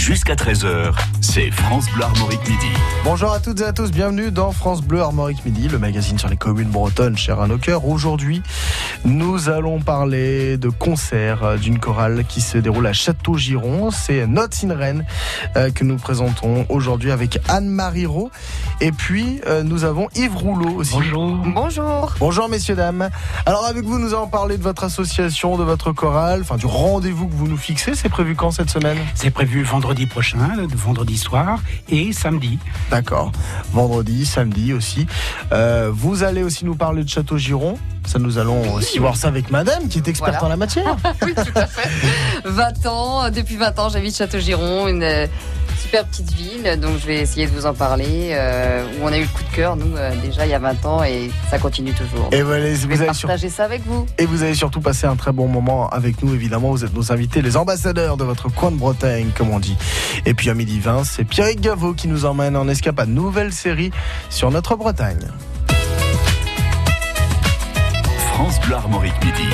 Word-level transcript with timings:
jusqu'à 0.00 0.34
13h, 0.34 0.94
c'est 1.20 1.50
France 1.50 1.84
Bleu 1.94 2.04
Armorique 2.04 2.40
Midi. 2.48 2.66
Bonjour 3.04 3.32
à 3.32 3.38
toutes 3.38 3.60
et 3.60 3.64
à 3.64 3.74
tous, 3.74 3.90
bienvenue 3.90 4.30
dans 4.30 4.50
France 4.50 4.80
Bleu 4.80 5.02
Armorique 5.02 5.44
Midi, 5.44 5.68
le 5.68 5.78
magazine 5.78 6.18
sur 6.18 6.30
les 6.30 6.38
communes 6.38 6.70
bretonnes 6.70 7.18
cher 7.18 7.38
à 7.38 7.46
nos 7.46 7.58
cœurs. 7.58 7.86
Aujourd'hui, 7.86 8.42
nous 9.04 9.50
allons 9.50 9.80
parler 9.80 10.56
de 10.56 10.70
concert 10.70 11.44
euh, 11.44 11.56
d'une 11.58 11.78
chorale 11.78 12.24
qui 12.26 12.40
se 12.40 12.56
déroule 12.56 12.86
à 12.86 12.94
Château-Giron. 12.94 13.90
C'est 13.90 14.26
Notes 14.26 14.64
in 14.64 14.74
Rennes 14.74 15.04
euh, 15.56 15.70
que 15.70 15.84
nous 15.84 15.96
présentons 15.96 16.64
aujourd'hui 16.70 17.10
avec 17.10 17.38
Anne-Marie 17.48 18.06
Rowe. 18.06 18.30
Et 18.80 18.92
puis, 18.92 19.42
euh, 19.46 19.62
nous 19.62 19.84
avons 19.84 20.08
Yves 20.14 20.36
Rouleau 20.36 20.76
aussi. 20.76 20.94
Bonjour. 20.94 21.36
Bonjour. 21.44 22.14
Bonjour 22.18 22.48
messieurs, 22.48 22.74
dames. 22.74 23.10
Alors 23.44 23.66
avec 23.66 23.84
vous, 23.84 23.98
nous 23.98 24.14
allons 24.14 24.28
parler 24.28 24.56
de 24.56 24.62
votre 24.62 24.84
association, 24.84 25.58
de 25.58 25.62
votre 25.62 25.92
chorale, 25.92 26.40
enfin 26.40 26.56
du 26.56 26.66
rendez-vous 26.66 27.28
que 27.28 27.34
vous 27.34 27.48
nous 27.48 27.58
fixez. 27.58 27.94
C'est 27.94 28.08
prévu 28.08 28.34
quand 28.34 28.50
cette 28.50 28.70
semaine? 28.70 28.96
C'est 29.14 29.30
prévu 29.30 29.62
vendredi 29.62 29.89
prochain, 29.94 30.54
le 30.56 30.66
vendredi 30.66 31.18
soir 31.18 31.60
et 31.88 32.12
samedi. 32.12 32.58
D'accord. 32.90 33.32
Vendredi, 33.72 34.24
samedi 34.24 34.72
aussi. 34.72 35.06
Euh, 35.52 35.90
vous 35.92 36.22
allez 36.22 36.42
aussi 36.42 36.64
nous 36.64 36.76
parler 36.76 37.02
de 37.02 37.08
Château 37.08 37.36
Giron. 37.36 37.76
Ça, 38.06 38.18
nous 38.18 38.38
allons 38.38 38.74
aussi 38.74 38.98
voir 38.98 39.16
ça 39.16 39.28
avec 39.28 39.50
madame 39.50 39.88
qui 39.88 39.98
est 39.98 40.08
experte 40.08 40.32
Voilà. 40.38 40.46
en 40.46 40.48
la 40.48 40.56
matière. 40.56 40.96
Oui, 41.22 41.34
tout 41.34 41.52
à 41.58 41.66
fait. 41.66 41.88
20 42.44 42.86
ans, 42.86 43.30
depuis 43.30 43.56
20 43.56 43.78
ans, 43.78 43.88
j'habite 43.90 44.16
Château-Giron, 44.16 44.88
une 44.88 45.02
euh, 45.02 45.26
super 45.80 46.04
petite 46.06 46.30
ville. 46.32 46.78
Donc, 46.80 46.98
je 47.00 47.06
vais 47.06 47.16
essayer 47.20 47.46
de 47.46 47.52
vous 47.52 47.66
en 47.66 47.74
parler. 47.74 48.30
euh, 48.32 48.84
où 49.00 49.04
on 49.04 49.08
a 49.12 49.18
eu 49.18 49.22
le 49.22 49.26
coup 49.28 49.42
de 49.42 49.54
cœur, 49.56 49.76
nous, 49.76 49.96
euh, 49.96 50.12
déjà 50.22 50.46
il 50.46 50.50
y 50.50 50.54
a 50.54 50.58
20 50.58 50.84
ans, 50.86 51.02
et 51.02 51.30
ça 51.50 51.58
continue 51.58 51.92
toujours. 51.92 52.28
Et 52.32 52.42
voilà, 52.42 52.72
je 52.74 52.80
vous 52.82 52.88
vais 52.88 53.00
avez 53.06 53.14
sur- 53.14 53.28
partager 53.28 53.48
ça 53.48 53.64
avec 53.64 53.82
vous. 53.86 54.06
Et 54.18 54.26
vous 54.26 54.42
avez 54.42 54.54
surtout 54.54 54.80
passé 54.80 55.06
un 55.06 55.16
très 55.16 55.32
bon 55.32 55.48
moment 55.48 55.88
avec 55.90 56.22
nous, 56.22 56.34
évidemment. 56.34 56.70
Vous 56.70 56.84
êtes 56.84 56.94
nos 56.94 57.12
invités, 57.12 57.42
les 57.42 57.56
ambassadeurs 57.56 58.16
de 58.16 58.24
votre 58.24 58.48
coin 58.52 58.70
de 58.70 58.76
Bretagne, 58.76 59.30
comme 59.36 59.50
on 59.50 59.58
dit. 59.58 59.76
Et 60.26 60.34
puis 60.34 60.50
à 60.50 60.54
midi 60.54 60.78
20, 60.80 61.04
c'est 61.04 61.24
Pierrick 61.24 61.60
Gaveau 61.60 61.92
qui 61.94 62.08
nous 62.08 62.24
emmène 62.24 62.56
en 62.56 62.68
escapade 62.68 63.08
nouvelle 63.08 63.52
série 63.52 63.90
sur 64.28 64.50
notre 64.50 64.76
Bretagne. 64.76 65.28
France 68.34 68.60
Bleu 68.60 68.74
Armorique 68.76 69.14
Midi. 69.24 69.48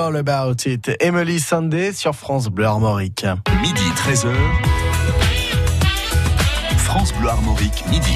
All 0.00 0.16
about 0.16 0.66
it. 0.66 0.90
Emily 1.00 1.38
Sunday 1.38 1.92
sur 1.92 2.14
France 2.14 2.48
Bleu 2.48 2.64
Armorique. 2.64 3.26
Midi 3.60 3.82
13h. 3.96 4.32
France 6.78 7.12
Bleu 7.14 7.28
Armorique, 7.28 7.84
midi. 7.88 8.14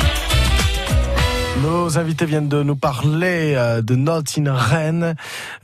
Nos 1.63 1.99
invités 1.99 2.25
viennent 2.25 2.49
de 2.49 2.63
nous 2.63 2.75
parler 2.75 3.55
euh, 3.55 3.83
de 3.83 3.95
Notes 3.95 4.39
in 4.39 4.53
Rennes, 4.53 5.15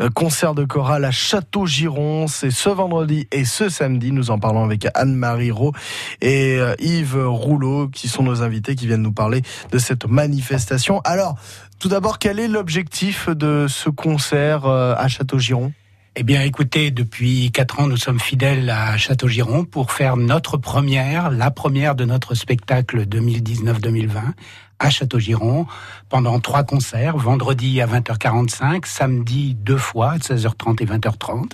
euh, 0.00 0.10
concert 0.10 0.54
de 0.54 0.64
chorale 0.64 1.04
à 1.04 1.10
Château-Giron. 1.10 2.26
C'est 2.28 2.50
ce 2.50 2.68
vendredi 2.68 3.26
et 3.32 3.44
ce 3.44 3.68
samedi. 3.68 4.12
Nous 4.12 4.30
en 4.30 4.38
parlons 4.38 4.62
avec 4.62 4.86
Anne-Marie 4.94 5.50
Rowe 5.50 5.72
et 6.20 6.58
euh, 6.58 6.74
Yves 6.78 7.26
Rouleau, 7.26 7.88
qui 7.88 8.08
sont 8.08 8.22
nos 8.22 8.42
invités, 8.42 8.76
qui 8.76 8.86
viennent 8.86 9.02
nous 9.02 9.12
parler 9.12 9.42
de 9.72 9.78
cette 9.78 10.06
manifestation. 10.06 11.00
Alors, 11.04 11.36
tout 11.78 11.88
d'abord, 11.88 12.18
quel 12.18 12.38
est 12.38 12.48
l'objectif 12.48 13.30
de 13.30 13.66
ce 13.68 13.88
concert 13.88 14.66
à 14.66 15.08
Château-Giron? 15.08 15.72
Eh 16.16 16.24
bien, 16.24 16.42
écoutez, 16.42 16.90
depuis 16.90 17.52
quatre 17.52 17.78
ans, 17.78 17.86
nous 17.86 17.96
sommes 17.96 18.18
fidèles 18.18 18.68
à 18.68 18.96
Château-Giron 18.96 19.64
pour 19.64 19.92
faire 19.92 20.16
notre 20.16 20.56
première, 20.56 21.30
la 21.30 21.52
première 21.52 21.94
de 21.94 22.04
notre 22.04 22.34
spectacle 22.34 23.06
2019-2020 23.06 24.32
à 24.80 24.90
Château-Giron 24.90 25.66
pendant 26.08 26.40
trois 26.40 26.64
concerts, 26.64 27.16
vendredi 27.16 27.80
à 27.80 27.86
20h45, 27.86 28.86
samedi 28.86 29.54
deux 29.54 29.76
fois, 29.76 30.16
16h30 30.16 30.82
et 30.82 30.86
20h30. 30.86 31.52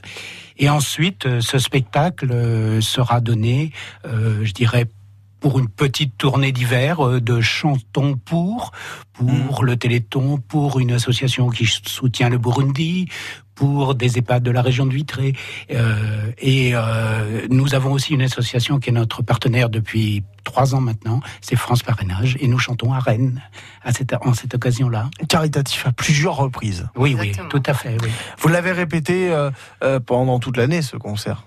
Et 0.56 0.70
ensuite, 0.70 1.26
euh, 1.26 1.40
ce 1.42 1.58
spectacle 1.58 2.32
euh, 2.32 2.80
sera 2.80 3.20
donné, 3.20 3.72
euh, 4.06 4.42
je 4.42 4.52
dirais, 4.52 4.86
pour 5.38 5.58
une 5.58 5.68
petite 5.68 6.16
tournée 6.16 6.50
d'hiver 6.50 7.20
de 7.20 7.40
chantons 7.42 8.16
pour, 8.16 8.72
pour 9.12 9.64
le 9.64 9.76
Téléthon, 9.76 10.38
pour 10.38 10.80
une 10.80 10.92
association 10.92 11.50
qui 11.50 11.66
soutient 11.66 12.30
le 12.30 12.38
Burundi, 12.38 13.06
pour 13.56 13.96
des 13.96 14.18
EHPAD 14.18 14.44
de 14.44 14.52
la 14.52 14.62
région 14.62 14.86
de 14.86 14.94
Vitré. 14.94 15.32
Euh, 15.72 16.30
et 16.38 16.72
euh, 16.74 17.46
nous 17.50 17.74
avons 17.74 17.90
aussi 17.90 18.14
une 18.14 18.22
association 18.22 18.78
qui 18.78 18.90
est 18.90 18.92
notre 18.92 19.22
partenaire 19.22 19.68
depuis 19.68 20.22
trois 20.44 20.74
ans 20.74 20.80
maintenant, 20.80 21.20
c'est 21.40 21.56
France 21.56 21.82
Parrainage, 21.82 22.36
et 22.40 22.46
nous 22.46 22.58
chantons 22.58 22.92
à 22.92 23.00
Rennes 23.00 23.42
à 23.82 23.92
cette, 23.92 24.14
en 24.14 24.32
cette 24.32 24.54
occasion-là. 24.54 25.10
Caritatif 25.28 25.86
à 25.86 25.92
plusieurs 25.92 26.36
reprises. 26.36 26.86
Oui, 26.96 27.12
Exactement. 27.12 27.48
oui, 27.52 27.60
tout 27.60 27.62
à 27.70 27.74
fait, 27.74 27.96
oui. 28.02 28.08
Vous 28.38 28.48
l'avez 28.48 28.72
répété 28.72 29.32
euh, 29.32 29.50
euh, 29.82 29.98
pendant 29.98 30.38
toute 30.38 30.56
l'année, 30.56 30.82
ce 30.82 30.96
concert. 30.96 31.44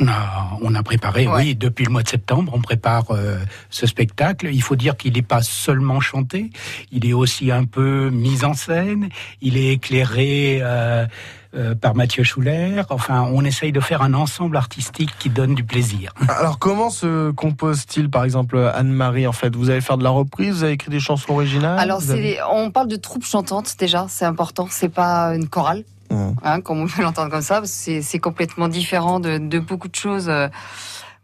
On 0.00 0.08
a, 0.08 0.58
on 0.60 0.74
a 0.74 0.82
préparé, 0.82 1.26
Ouais. 1.26 1.34
oui, 1.36 1.54
depuis 1.54 1.84
le 1.86 1.90
mois 1.90 2.02
de 2.02 2.08
septembre, 2.08 2.52
on 2.54 2.60
prépare 2.60 3.04
euh, 3.10 3.38
ce 3.70 3.86
spectacle. 3.86 4.48
Il 4.52 4.62
faut 4.62 4.76
dire 4.76 4.96
qu'il 4.96 5.14
n'est 5.14 5.22
pas 5.22 5.40
seulement 5.42 6.00
chanté, 6.00 6.50
il 6.92 7.06
est 7.06 7.12
aussi 7.14 7.50
un 7.50 7.64
peu 7.64 8.10
mis 8.10 8.44
en 8.44 8.52
scène, 8.54 9.08
il 9.40 9.56
est 9.56 9.72
éclairé 9.72 10.58
euh, 10.60 11.06
euh, 11.54 11.74
par 11.74 11.94
Mathieu 11.94 12.24
Schuller. 12.24 12.82
Enfin, 12.90 13.22
on 13.32 13.42
essaye 13.44 13.72
de 13.72 13.80
faire 13.80 14.02
un 14.02 14.12
ensemble 14.12 14.58
artistique 14.58 15.10
qui 15.18 15.30
donne 15.30 15.54
du 15.54 15.64
plaisir. 15.64 16.12
Alors 16.28 16.58
comment 16.58 16.90
se 16.90 17.30
compose-t-il 17.30 18.10
par 18.10 18.24
exemple 18.24 18.58
Anne-Marie 18.74 19.26
en 19.26 19.32
fait? 19.32 19.56
Vous 19.56 19.70
allez 19.70 19.80
faire 19.80 19.96
de 19.96 20.04
la 20.04 20.10
reprise, 20.10 20.56
vous 20.56 20.64
avez 20.64 20.72
écrit 20.74 20.90
des 20.90 21.00
chansons 21.00 21.32
originales 21.32 21.78
Alors, 21.78 22.02
avez- 22.10 22.38
on 22.52 22.70
parle 22.70 22.88
de 22.88 22.96
troupes 22.96 23.24
chantantes 23.24 23.74
déjà, 23.78 24.06
c'est 24.10 24.26
important. 24.26 24.68
C'est 24.70 24.90
pas 24.92 25.34
une 25.34 25.48
chorale, 25.48 25.84
Mmh. 26.10 26.30
hein, 26.42 26.60
comme 26.60 26.80
on 26.80 26.86
peut 26.86 27.02
l'entendre 27.02 27.30
comme 27.30 27.42
ça. 27.42 27.62
C'est 27.64 28.18
complètement 28.18 28.68
différent 28.68 29.20
de, 29.20 29.38
de 29.38 29.58
beaucoup 29.58 29.88
de 29.88 29.94
choses 29.94 30.28
euh, 30.28 30.48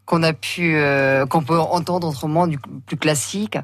qu'on 0.05 0.23
a 0.23 0.33
pu, 0.33 0.77
euh, 0.77 1.27
qu'on 1.27 1.43
peut 1.43 1.59
entendre 1.59 2.09
autrement, 2.09 2.47
du 2.47 2.59
plus 2.87 2.97
classique. 2.97 3.59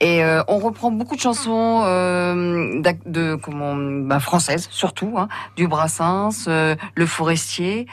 Et 0.00 0.22
euh, 0.22 0.42
on 0.46 0.58
reprend 0.58 0.90
beaucoup 0.92 1.16
de 1.16 1.20
chansons 1.20 1.82
euh, 1.84 2.80
de 3.06 3.34
comment 3.34 3.74
bah, 3.76 4.20
françaises 4.20 4.68
surtout, 4.70 5.14
hein, 5.16 5.28
du 5.56 5.66
Brassens, 5.66 6.46
euh, 6.46 6.76
Le 6.94 7.06
Forestier, 7.06 7.86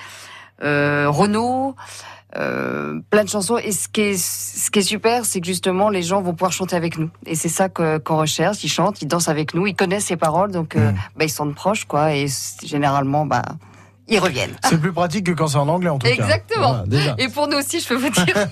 euh, 0.64 1.10
Renaud. 1.10 1.76
Euh, 2.38 3.00
plein 3.10 3.24
de 3.24 3.30
chansons 3.30 3.58
et 3.58 3.72
ce 3.72 3.88
qui 3.88 4.02
est 4.02 4.18
ce 4.18 4.70
qui 4.72 4.80
est 4.80 4.84
super 4.84 5.26
c'est 5.26 5.40
que 5.42 5.48
justement 5.48 5.90
les 5.90 6.02
gens 6.04 6.22
vont 6.22 6.34
pouvoir 6.34 6.52
chanter 6.52 6.76
avec 6.76 6.98
nous 6.98 7.10
et 7.26 7.36
c'est 7.36 7.50
ça 7.50 7.70
qu'on 7.70 8.18
recherche 8.18 8.64
ils 8.64 8.70
chantent 8.70 9.02
ils 9.02 9.08
dansent 9.08 9.30
avec 9.30 9.54
nous 9.54 9.68
ils 9.68 9.76
connaissent 9.76 10.10
les 10.10 10.18
paroles 10.18 10.52
donc 10.52 10.76
euh, 10.76 10.92
Mm. 10.92 10.96
bah, 11.18 11.26
ils 11.26 11.30
sont 11.30 11.52
proches 11.54 11.86
quoi 11.86 12.14
et 12.14 12.28
généralement 12.64 13.26
bah 13.26 13.42
ils 14.08 14.20
reviennent 14.20 14.56
C'est 14.70 14.80
plus 14.80 14.94
pratique 14.94 15.26
que 15.26 15.32
quand 15.32 15.48
c'est 15.48 15.58
en 15.58 15.68
anglais 15.68 15.90
en 15.90 15.98
tout 15.98 16.06
cas. 16.06 16.14
Exactement. 16.14 16.74
Voilà, 16.74 16.84
déjà. 16.86 17.16
et 17.18 17.28
pour 17.28 17.48
nous 17.48 17.58
aussi 17.58 17.80
je 17.80 17.88
peux 17.88 17.96
vous 17.96 18.12
dire 18.12 18.26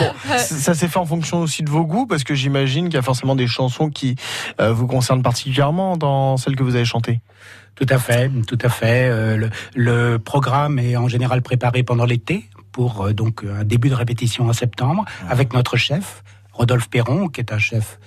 Bon, 0.00 0.36
ça 0.36 0.74
s'est 0.74 0.88
fait 0.88 0.98
en 0.98 1.06
fonction 1.06 1.40
aussi 1.40 1.62
de 1.62 1.70
vos 1.70 1.84
goûts 1.84 2.06
parce 2.06 2.24
que 2.24 2.34
j'imagine 2.34 2.86
qu'il 2.86 2.94
y 2.94 2.98
a 2.98 3.02
forcément 3.02 3.36
des 3.36 3.46
chansons 3.46 3.88
qui 3.88 4.16
euh, 4.60 4.72
vous 4.72 4.86
concernent 4.88 5.22
particulièrement 5.22 5.96
dans 5.96 6.36
celles 6.36 6.56
que 6.56 6.62
vous 6.64 6.74
avez 6.74 6.84
chantées. 6.84 7.20
Tout 7.74 7.86
à 7.88 7.98
fait, 7.98 8.30
tout 8.46 8.58
à 8.60 8.68
fait. 8.68 9.08
Euh, 9.08 9.36
le, 9.36 9.50
le 9.74 10.18
programme 10.18 10.78
est 10.78 10.96
en 10.96 11.08
général 11.08 11.42
préparé 11.42 11.82
pendant 11.82 12.04
l'été 12.04 12.48
pour 12.70 13.02
euh, 13.02 13.12
donc 13.12 13.44
un 13.44 13.64
début 13.64 13.88
de 13.88 13.94
répétition 13.94 14.48
en 14.48 14.52
septembre 14.52 15.04
avec 15.28 15.52
notre 15.52 15.76
chef 15.76 16.22
Rodolphe 16.52 16.90
Perron, 16.90 17.28
qui 17.28 17.40
est 17.40 17.52
un 17.52 17.58
chef 17.58 17.98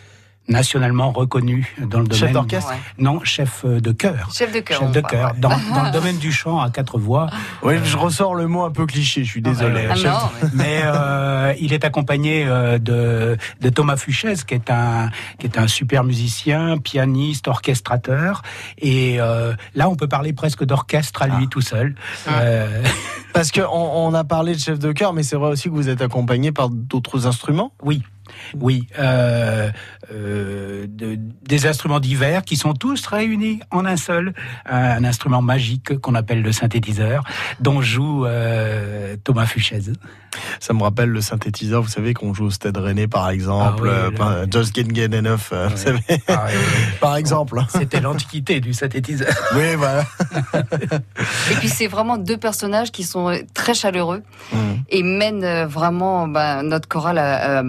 nationalement 0.47 1.11
reconnu 1.11 1.75
dans 1.79 1.99
le 1.99 2.05
domaine. 2.07 2.13
Chef 2.19 2.31
d'orchestre 2.31 2.69
Ouais. 2.71 2.77
Non, 2.99 3.19
chef 3.23 3.63
euh, 3.65 3.79
de 3.79 3.91
chœur. 3.91 4.29
chef 4.33 4.51
de 4.53 4.59
chœur 4.59 4.79
Chef 4.79 4.91
de 4.91 5.01
chœur. 5.01 5.31
ouais. 5.33 5.39
Dans, 5.39 5.49
dans 5.49 5.83
le 5.83 5.91
domaine 5.91 6.17
du 6.17 6.31
chant 6.31 6.59
à 6.59 6.69
quatre 6.69 6.97
voix. 6.99 7.27
Oui, 7.63 7.75
je 7.83 7.97
ressors 7.97 8.35
le 8.35 8.47
mot 8.47 8.63
un 8.63 8.71
peu 8.71 8.85
cliché, 8.85 9.23
je 9.23 9.29
suis 9.31 9.41
désolé. 9.41 9.85
Ah, 9.89 9.93
Ah 9.93 9.95
Chef- 9.95 10.11
non, 10.11 10.29
mais- 10.41 10.49
Mais 10.53 10.81
euh, 10.83 11.53
il 11.59 11.73
est 11.73 11.83
accompagné 11.85 12.45
euh, 12.47 12.77
de, 12.77 13.37
de 13.61 13.69
Thomas 13.69 13.97
Fuchès, 13.97 14.43
qui 14.43 14.53
est 14.53 14.69
un 14.69 15.09
qui 15.39 15.47
est 15.47 15.57
un 15.57 15.67
super 15.67 16.03
musicien, 16.03 16.77
pianiste, 16.77 17.47
orchestrateur. 17.47 18.41
Et 18.77 19.17
euh, 19.19 19.53
là, 19.75 19.89
on 19.89 19.95
peut 19.95 20.07
parler 20.07 20.33
presque 20.33 20.63
d'orchestre 20.63 21.21
à 21.21 21.27
lui 21.27 21.47
tout 21.47 21.61
seul. 21.61 21.95
Euh, 22.29 22.83
Parce 23.33 23.51
qu'on 23.51 23.63
on 23.67 24.13
a 24.13 24.23
parlé 24.23 24.53
de 24.55 24.59
chef 24.59 24.79
de 24.79 24.91
chœur, 24.91 25.13
mais 25.13 25.23
c'est 25.23 25.35
vrai 25.35 25.49
aussi 25.49 25.69
que 25.69 25.73
vous 25.73 25.89
êtes 25.89 26.01
accompagné 26.01 26.51
par 26.51 26.69
d'autres 26.69 27.27
instruments? 27.27 27.71
oui. 27.83 28.01
Oui, 28.59 28.87
euh, 28.99 29.69
euh, 30.11 30.85
de- 30.87 31.17
des 31.47 31.65
instruments 31.67 31.99
divers 31.99 32.43
qui 32.43 32.55
sont 32.55 32.73
tous 32.73 33.05
réunis 33.07 33.59
en 33.71 33.85
un 33.85 33.97
seul, 33.97 34.33
un, 34.65 35.03
instrument 35.03 35.41
magique 35.41 35.97
qu'on 35.99 36.15
appelle 36.15 36.41
le 36.41 36.51
synthétiseur, 36.51 37.23
dont 37.59 37.81
joue 37.81 38.25
euh, 38.25 39.15
Thomas 39.23 39.45
Fuchès. 39.45 39.91
Ça 40.59 40.73
me 40.73 40.83
rappelle 40.83 41.09
le 41.09 41.21
synthétiseur, 41.21 41.81
vous 41.81 41.87
savez, 41.89 42.13
qu'on 42.13 42.33
joue 42.33 42.45
au 42.45 42.49
Stade 42.49 42.75
Rennais 42.77 43.07
par 43.07 43.29
exemple, 43.29 43.89
Ah 43.89 44.09
oui, 44.09 44.15
euh, 44.19 44.45
Just 44.51 44.75
Get 44.75 44.87
Get 44.93 45.15
Enough, 45.17 45.51
vous 45.69 45.77
savez, 45.77 45.99
Ah, 46.27 46.45
oui, 46.47 46.53
oui. 46.55 46.83
par 46.99 47.15
exemple. 47.15 47.61
C'était 47.69 48.01
l'antiquité 48.01 48.59
du 48.59 48.73
synthétiseur. 48.73 49.33
Oui, 49.55 49.75
voilà. 49.77 50.03
et 51.51 51.55
puis 51.59 51.69
c'est 51.69 51.87
vraiment 51.87 52.17
deux 52.17 52.37
personnages 52.37 52.91
qui 52.91 53.03
sont 53.03 53.31
très 53.53 53.73
chaleureux 53.73 54.21
Mm. 54.51 54.57
et 54.89 55.03
mènent 55.03 55.65
vraiment 55.65 56.27
bah, 56.27 56.61
notre 56.63 56.87
chorale 56.87 57.17
à, 57.17 57.63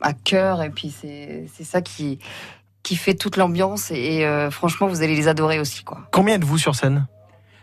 à- 0.00 0.12
cœur 0.12 0.62
et 0.62 0.70
puis 0.70 0.90
c'est 0.90 1.46
c'est 1.54 1.64
ça 1.64 1.80
qui 1.82 2.18
qui 2.82 2.96
fait 2.96 3.14
toute 3.14 3.36
l'ambiance 3.36 3.90
et 3.90 4.24
euh, 4.24 4.50
franchement 4.50 4.86
vous 4.88 5.02
allez 5.02 5.14
les 5.16 5.28
adorer 5.28 5.58
aussi 5.60 5.84
quoi. 5.84 6.00
Combien 6.12 6.36
êtes-vous 6.36 6.58
sur 6.58 6.74
scène? 6.74 7.06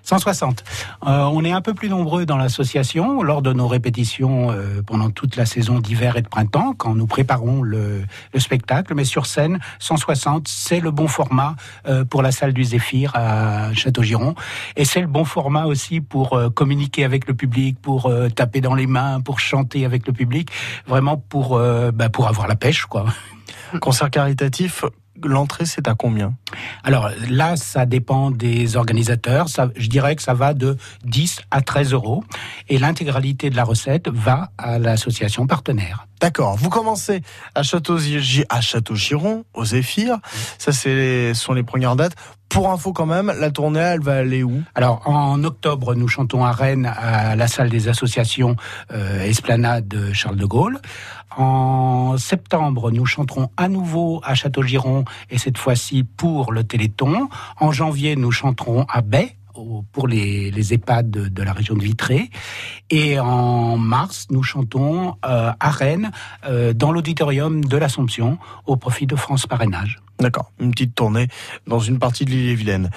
160. 0.08 0.64
Euh, 1.06 1.24
on 1.34 1.44
est 1.44 1.52
un 1.52 1.60
peu 1.60 1.74
plus 1.74 1.90
nombreux 1.90 2.26
dans 2.26 2.38
l'association 2.38 3.22
lors 3.24 3.42
de 3.42 3.52
nos 3.52 3.68
répétitions 3.68 4.52
euh, 4.52 4.82
pendant 4.82 5.10
toute 5.10 5.36
la 5.36 5.46
saison 5.46 5.80
d'hiver 5.80 6.16
et 6.16 6.22
de 6.22 6.30
printemps, 6.30 6.74
quand 6.78 6.96
nous 6.96 7.08
préparons 7.08 7.62
le, 7.62 8.04
le 8.34 8.40
spectacle. 8.40 8.94
Mais 8.96 9.04
sur 9.04 9.26
scène, 9.26 9.60
160, 9.80 10.48
c'est 10.48 10.80
le 10.80 10.92
bon 10.92 11.10
format 11.10 11.58
euh, 11.88 12.06
pour 12.06 12.22
la 12.22 12.32
salle 12.32 12.54
du 12.54 12.64
Zéphyr 12.64 13.12
à 13.16 13.74
Château-Giron. 13.74 14.36
Et 14.78 14.86
c'est 14.86 15.02
le 15.02 15.08
bon 15.08 15.26
format 15.26 15.66
aussi 15.66 16.00
pour 16.00 16.34
euh, 16.34 16.50
communiquer 16.50 17.04
avec 17.04 17.28
le 17.28 17.34
public, 17.34 17.78
pour 17.82 18.06
euh, 18.06 18.30
taper 18.30 18.62
dans 18.62 18.76
les 18.76 18.88
mains, 18.88 19.20
pour 19.20 19.42
chanter 19.42 19.84
avec 19.84 20.08
le 20.08 20.14
public. 20.14 20.50
Vraiment 20.88 21.18
pour, 21.18 21.58
euh, 21.58 21.92
bah, 21.92 22.10
pour 22.10 22.30
avoir 22.30 22.48
la 22.48 22.56
pêche, 22.56 22.86
quoi. 22.86 23.06
Concert 23.82 24.10
caritatif, 24.10 24.86
l'entrée 25.24 25.66
c'est 25.66 25.88
à 25.88 25.96
combien? 25.96 26.34
Alors 26.84 27.10
là, 27.30 27.56
ça 27.56 27.86
dépend 27.86 28.32
des 28.32 28.76
organisateurs. 28.76 29.50
Ça, 29.50 29.70
je 29.76 29.88
dirais 29.88 30.16
que 30.16 30.22
ça 30.22 30.34
va 30.34 30.54
de 30.54 30.78
10 31.06 31.42
à 31.52 31.62
13 31.62 31.94
euros. 31.94 32.24
Et 32.70 32.78
l'intégralité 32.78 33.50
de 33.50 33.56
la 33.56 33.64
recette 33.64 34.08
va 34.10 34.52
à 34.58 34.80
l'association 34.80 35.48
partenaire. 35.48 36.08
D'accord. 36.20 36.56
Vous 36.56 36.70
commencez 36.70 37.22
à 37.54 37.64
Château 37.64 37.98
à 38.50 38.62
Château-Giron, 38.62 39.46
au 39.54 39.66
Zéphyr. 39.66 40.18
Ça, 40.58 40.72
c'est 40.72 41.34
ce 41.34 41.42
sont 41.42 41.54
les 41.54 41.64
premières 41.64 41.96
dates. 41.96 42.16
Pour 42.50 42.72
info, 42.72 42.94
quand 42.94 43.06
même, 43.06 43.32
la 43.40 43.52
tournée, 43.52 43.80
elle 43.80 44.00
va 44.00 44.18
aller 44.18 44.42
où? 44.42 44.64
Alors 44.74 45.02
en 45.06 45.44
octobre, 45.44 45.96
nous 45.96 46.08
chantons 46.08 46.46
à 46.46 46.52
Rennes 46.52 46.86
à 46.86 47.36
la 47.36 47.48
salle 47.48 47.70
des 47.70 47.90
associations 47.90 48.56
euh, 48.94 49.22
Esplanade 49.24 49.88
de 49.88 50.14
Charles 50.14 50.38
de 50.38 50.46
Gaulle. 50.46 50.80
En 51.38 52.18
septembre, 52.18 52.90
nous 52.92 53.06
chanterons 53.06 53.52
à 53.58 53.70
nouveau 53.70 54.22
à 54.24 54.34
Château-Giron 54.34 55.06
et 55.30 55.38
cette 55.38 55.60
fois-ci 55.60 56.04
pour 56.04 56.52
le 56.52 56.64
Téléthon. 56.64 57.30
En 57.60 57.72
janvier, 57.72 58.16
nous 58.16 58.32
chanterons 58.32 58.86
à 58.90 59.02
Baie 59.02 59.38
pour 59.92 60.08
les, 60.08 60.52
les 60.52 60.74
EHPAD 60.74 61.10
de, 61.10 61.28
de 61.28 61.44
la 61.44 61.54
région 61.54 61.76
de 61.76 61.84
Vitré. 61.84 62.30
Et 62.90 63.20
en 63.20 63.78
mars, 63.78 64.28
nous 64.32 64.44
chantons 64.44 65.16
euh, 65.26 65.52
à 65.60 65.70
Rennes, 65.70 66.12
euh, 66.46 66.74
dans 66.74 66.92
l'auditorium 66.92 67.64
de 67.64 67.78
l'Assomption, 67.78 68.38
au 68.66 68.76
profit 68.76 69.06
de 69.06 69.16
France 69.16 69.46
Parrainage. 69.46 70.00
D'accord, 70.20 70.52
une 70.60 70.72
petite 70.72 70.96
tournée 70.96 71.28
dans 71.68 71.80
une 71.80 72.00
partie 72.00 72.26
de 72.26 72.32
l'île-et-Vilaine. 72.32 72.90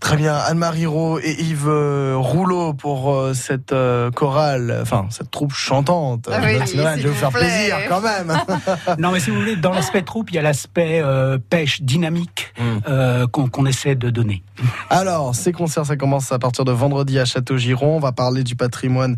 Très 0.00 0.16
bien, 0.16 0.34
Anne-Marie 0.34 0.86
Rowe 0.86 1.20
et 1.22 1.40
Yves 1.40 1.68
euh, 1.68 2.16
Rouleau 2.18 2.74
pour 2.74 3.12
euh, 3.14 3.34
cette 3.34 3.72
euh, 3.72 4.10
chorale, 4.10 4.76
enfin 4.82 5.06
cette 5.10 5.30
troupe 5.30 5.52
chantante. 5.54 6.28
Ah 6.30 6.38
oui, 6.42 6.58
s'il 6.66 6.80
je 6.80 6.84
vais 6.84 7.08
vous 7.08 7.14
faire 7.14 7.30
plaît. 7.30 7.40
plaisir 7.40 7.76
quand 7.88 8.00
même. 8.00 8.36
Non, 8.98 9.10
mais 9.12 9.20
si 9.20 9.30
vous 9.30 9.36
voulez, 9.36 9.56
dans 9.56 9.72
l'aspect 9.72 10.02
troupe, 10.02 10.30
il 10.30 10.34
y 10.36 10.38
a 10.38 10.42
l'aspect 10.42 11.00
euh, 11.02 11.38
pêche 11.38 11.82
dynamique 11.82 12.52
Mm. 12.58 12.78
euh, 12.88 13.26
qu'on 13.26 13.66
essaie 13.66 13.94
de 13.96 14.08
donner. 14.08 14.42
Alors, 14.90 15.34
ces 15.34 15.52
concerts, 15.52 15.84
ça 15.86 15.96
commence 15.96 16.32
à 16.32 16.38
partir 16.38 16.64
de 16.64 16.72
vendredi 16.72 17.18
à 17.18 17.24
Château-Giron. 17.26 17.96
On 17.96 18.00
va 18.00 18.12
parler 18.12 18.44
du 18.44 18.56
patrimoine 18.56 19.16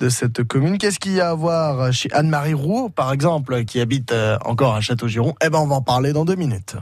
de 0.00 0.08
cette 0.08 0.42
commune. 0.44 0.78
Qu'est-ce 0.78 0.98
qu'il 0.98 1.12
y 1.12 1.20
a 1.20 1.30
à 1.30 1.34
voir 1.34 1.92
chez 1.92 2.10
Anne-Marie 2.12 2.54
Roux, 2.54 2.88
par 2.88 3.12
exemple, 3.12 3.64
qui 3.64 3.80
habite 3.80 4.14
encore 4.44 4.74
à 4.74 4.80
Château-Giron? 4.80 5.34
Eh 5.44 5.50
ben, 5.50 5.58
on 5.58 5.66
va 5.66 5.76
en 5.76 5.82
parler 5.82 6.12
dans 6.14 6.24
deux 6.24 6.36
minutes. 6.36 6.76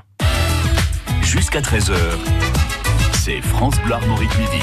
Jusqu'à 1.26 1.60
13h, 1.60 1.96
c'est 3.14 3.40
France 3.40 3.74
Bleu 3.84 3.94
Armorique 3.94 4.30
Midi. 4.38 4.62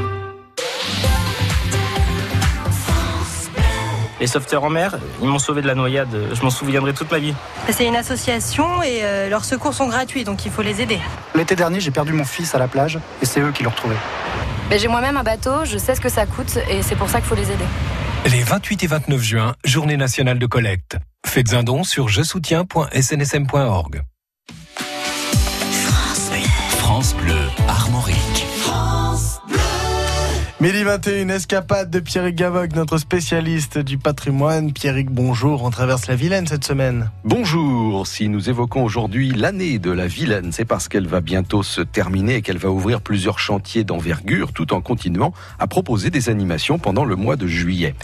Les 4.21 4.27
sauveteurs 4.27 4.63
en 4.63 4.69
mer, 4.69 4.99
ils 5.19 5.27
m'ont 5.27 5.39
sauvé 5.39 5.63
de 5.63 5.67
la 5.67 5.73
noyade. 5.73 6.15
Je 6.31 6.41
m'en 6.43 6.51
souviendrai 6.51 6.93
toute 6.93 7.09
ma 7.11 7.17
vie. 7.17 7.33
C'est 7.71 7.87
une 7.87 7.95
association 7.95 8.83
et 8.83 8.99
euh, 9.01 9.29
leurs 9.29 9.43
secours 9.43 9.73
sont 9.73 9.87
gratuits, 9.87 10.23
donc 10.23 10.45
il 10.45 10.51
faut 10.51 10.61
les 10.61 10.79
aider. 10.79 10.99
L'été 11.33 11.55
dernier, 11.55 11.79
j'ai 11.79 11.89
perdu 11.89 12.13
mon 12.13 12.23
fils 12.23 12.53
à 12.53 12.59
la 12.59 12.67
plage 12.67 12.99
et 13.23 13.25
c'est 13.25 13.39
eux 13.39 13.51
qui 13.51 13.63
l'ont 13.63 13.71
retrouvé. 13.71 13.95
Mais 14.69 14.77
j'ai 14.77 14.87
moi-même 14.87 15.17
un 15.17 15.23
bateau, 15.23 15.65
je 15.65 15.79
sais 15.79 15.95
ce 15.95 16.01
que 16.01 16.07
ça 16.07 16.27
coûte 16.27 16.59
et 16.69 16.83
c'est 16.83 16.95
pour 16.95 17.09
ça 17.09 17.19
qu'il 17.19 17.29
faut 17.29 17.35
les 17.35 17.49
aider. 17.51 17.65
Les 18.27 18.43
28 18.43 18.83
et 18.83 18.87
29 18.87 19.21
juin, 19.23 19.55
journée 19.63 19.97
nationale 19.97 20.37
de 20.37 20.45
collecte. 20.45 20.97
Faites 21.25 21.55
un 21.55 21.63
don 21.63 21.83
sur 21.83 22.07
je 22.07 22.21
soutiens.snsm.org. 22.21 24.03
France 26.77 27.15
Bleu 27.15 27.39
Armorique. 27.67 28.50
Midi 30.61 30.83
21, 30.83 31.29
escapade 31.29 31.89
de 31.89 31.99
Pierrick 31.99 32.35
Gavoc, 32.35 32.75
notre 32.75 32.99
spécialiste 32.99 33.79
du 33.79 33.97
patrimoine. 33.97 34.71
Pierrick, 34.73 35.09
bonjour. 35.09 35.63
On 35.63 35.71
traverse 35.71 36.05
la 36.05 36.15
Vilaine 36.15 36.45
cette 36.45 36.63
semaine. 36.63 37.09
Bonjour, 37.23 38.05
si 38.05 38.29
nous 38.29 38.47
évoquons 38.47 38.83
aujourd'hui 38.83 39.31
l'année 39.31 39.79
de 39.79 39.89
la 39.89 40.05
Vilaine, 40.05 40.51
c'est 40.51 40.65
parce 40.65 40.87
qu'elle 40.87 41.07
va 41.07 41.19
bientôt 41.19 41.63
se 41.63 41.81
terminer 41.81 42.35
et 42.35 42.41
qu'elle 42.43 42.59
va 42.59 42.69
ouvrir 42.69 43.01
plusieurs 43.01 43.39
chantiers 43.39 43.83
d'envergure 43.83 44.53
tout 44.53 44.71
en 44.75 44.81
continuant 44.81 45.33
à 45.57 45.65
proposer 45.65 46.11
des 46.11 46.29
animations 46.29 46.77
pendant 46.77 47.05
le 47.05 47.15
mois 47.15 47.37
de 47.37 47.47
juillet. 47.47 47.95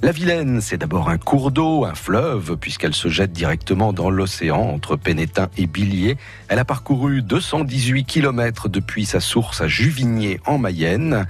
La 0.00 0.10
Vilaine, 0.10 0.62
c'est 0.62 0.78
d'abord 0.78 1.10
un 1.10 1.18
cours 1.18 1.50
d'eau, 1.50 1.84
un 1.84 1.94
fleuve, 1.94 2.56
puisqu'elle 2.56 2.94
se 2.94 3.08
jette 3.08 3.32
directement 3.32 3.92
dans 3.92 4.08
l'océan 4.08 4.62
entre 4.62 4.96
Pénétin 4.96 5.48
et 5.58 5.66
Billiers. 5.66 6.16
Elle 6.48 6.58
a 6.58 6.64
parcouru 6.64 7.20
218 7.20 8.04
km 8.04 8.70
depuis 8.70 9.04
sa 9.04 9.20
source 9.20 9.60
à 9.60 9.68
Juvigné 9.68 10.40
en 10.46 10.56
Mayenne. 10.56 11.26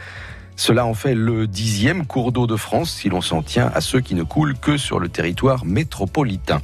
Cela 0.58 0.84
en 0.86 0.92
fait 0.92 1.14
le 1.14 1.46
dixième 1.46 2.04
cours 2.04 2.32
d'eau 2.32 2.48
de 2.48 2.56
France 2.56 2.90
si 2.90 3.08
l'on 3.08 3.20
s'en 3.20 3.42
tient 3.42 3.70
à 3.76 3.80
ceux 3.80 4.00
qui 4.00 4.16
ne 4.16 4.24
coulent 4.24 4.58
que 4.58 4.76
sur 4.76 4.98
le 4.98 5.08
territoire 5.08 5.64
métropolitain. 5.64 6.60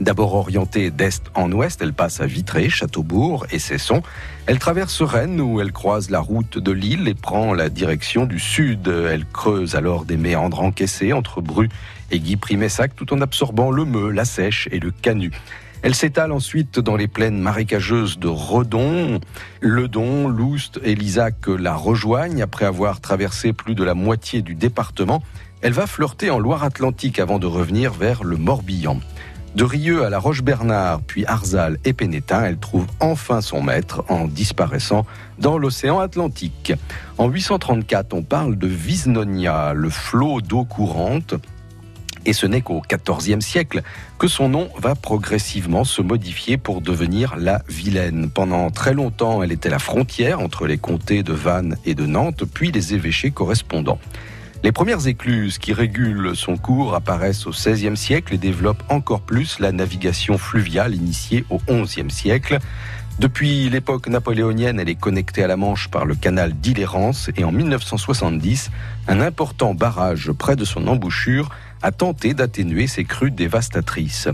D'abord 0.00 0.34
orientée 0.34 0.90
d'est 0.90 1.22
en 1.34 1.52
ouest, 1.52 1.82
elle 1.82 1.92
passe 1.92 2.22
à 2.22 2.26
Vitré, 2.26 2.70
Châteaubourg 2.70 3.46
et 3.50 3.58
Cesson. 3.58 4.02
Elle 4.46 4.58
traverse 4.58 5.02
Rennes 5.02 5.42
où 5.42 5.60
elle 5.60 5.72
croise 5.72 6.08
la 6.08 6.20
route 6.20 6.56
de 6.56 6.72
Lille 6.72 7.08
et 7.08 7.14
prend 7.14 7.52
la 7.52 7.68
direction 7.68 8.24
du 8.24 8.40
sud. 8.40 8.88
Elle 8.88 9.26
creuse 9.26 9.74
alors 9.74 10.06
des 10.06 10.16
méandres 10.16 10.62
encaissés 10.62 11.12
entre 11.12 11.42
Bru 11.42 11.68
et 12.10 12.20
Guy-Primessac 12.20 12.96
tout 12.96 13.12
en 13.12 13.20
absorbant 13.20 13.70
le 13.70 13.84
Meux, 13.84 14.12
la 14.12 14.24
Sèche 14.24 14.66
et 14.72 14.80
le 14.80 14.92
Canut. 14.92 15.34
Elle 15.86 15.94
s'étale 15.94 16.32
ensuite 16.32 16.80
dans 16.80 16.96
les 16.96 17.06
plaines 17.06 17.38
marécageuses 17.38 18.18
de 18.18 18.26
Redon. 18.26 19.20
Ledon, 19.60 20.26
Loust 20.26 20.80
et 20.82 20.96
Lisac 20.96 21.46
la 21.46 21.76
rejoignent 21.76 22.42
après 22.42 22.64
avoir 22.64 23.00
traversé 23.00 23.52
plus 23.52 23.76
de 23.76 23.84
la 23.84 23.94
moitié 23.94 24.42
du 24.42 24.56
département. 24.56 25.22
Elle 25.62 25.74
va 25.74 25.86
flirter 25.86 26.28
en 26.28 26.40
Loire-Atlantique 26.40 27.20
avant 27.20 27.38
de 27.38 27.46
revenir 27.46 27.92
vers 27.92 28.24
le 28.24 28.36
Morbihan. 28.36 28.98
De 29.54 29.62
Rieux 29.62 30.04
à 30.04 30.10
la 30.10 30.18
Roche-Bernard, 30.18 31.02
puis 31.02 31.24
Arzal 31.24 31.78
et 31.84 31.92
Pénétin, 31.92 32.42
elle 32.42 32.58
trouve 32.58 32.86
enfin 32.98 33.40
son 33.40 33.62
maître 33.62 34.04
en 34.08 34.26
disparaissant 34.26 35.06
dans 35.38 35.56
l'océan 35.56 36.00
Atlantique. 36.00 36.72
En 37.16 37.28
834, 37.28 38.12
on 38.12 38.24
parle 38.24 38.58
de 38.58 38.66
Visnonia, 38.66 39.72
le 39.72 39.90
flot 39.90 40.40
d'eau 40.40 40.64
courante. 40.64 41.36
Et 42.26 42.32
ce 42.32 42.44
n'est 42.44 42.60
qu'au 42.60 42.82
XIVe 42.82 43.40
siècle 43.40 43.82
que 44.18 44.26
son 44.26 44.48
nom 44.48 44.68
va 44.78 44.96
progressivement 44.96 45.84
se 45.84 46.02
modifier 46.02 46.56
pour 46.56 46.80
devenir 46.80 47.36
la 47.36 47.62
Vilaine. 47.68 48.30
Pendant 48.30 48.68
très 48.70 48.94
longtemps, 48.94 49.44
elle 49.44 49.52
était 49.52 49.70
la 49.70 49.78
frontière 49.78 50.40
entre 50.40 50.66
les 50.66 50.76
comtés 50.76 51.22
de 51.22 51.32
Vannes 51.32 51.76
et 51.84 51.94
de 51.94 52.04
Nantes, 52.04 52.42
puis 52.52 52.72
les 52.72 52.94
évêchés 52.94 53.30
correspondants. 53.30 54.00
Les 54.64 54.72
premières 54.72 55.06
écluses 55.06 55.58
qui 55.58 55.72
régulent 55.72 56.34
son 56.34 56.56
cours 56.56 56.96
apparaissent 56.96 57.46
au 57.46 57.50
XVIe 57.50 57.96
siècle 57.96 58.34
et 58.34 58.38
développent 58.38 58.82
encore 58.88 59.20
plus 59.20 59.60
la 59.60 59.70
navigation 59.70 60.36
fluviale 60.36 60.96
initiée 60.96 61.44
au 61.48 61.60
XIe 61.84 62.10
siècle. 62.10 62.58
Depuis 63.20 63.70
l'époque 63.70 64.08
napoléonienne, 64.08 64.80
elle 64.80 64.88
est 64.88 65.00
connectée 65.00 65.44
à 65.44 65.46
la 65.46 65.56
Manche 65.56 65.88
par 65.88 66.04
le 66.04 66.16
canal 66.16 66.52
d'Île-Hérence 66.52 67.30
et 67.36 67.44
en 67.44 67.52
1970, 67.52 68.70
un 69.06 69.20
important 69.20 69.74
barrage 69.74 70.32
près 70.32 70.56
de 70.56 70.64
son 70.64 70.88
embouchure 70.88 71.50
a 71.86 71.92
tenté 71.92 72.34
d'atténuer 72.34 72.88
ces 72.88 73.04
crues 73.04 73.30
dévastatrices. 73.30 74.26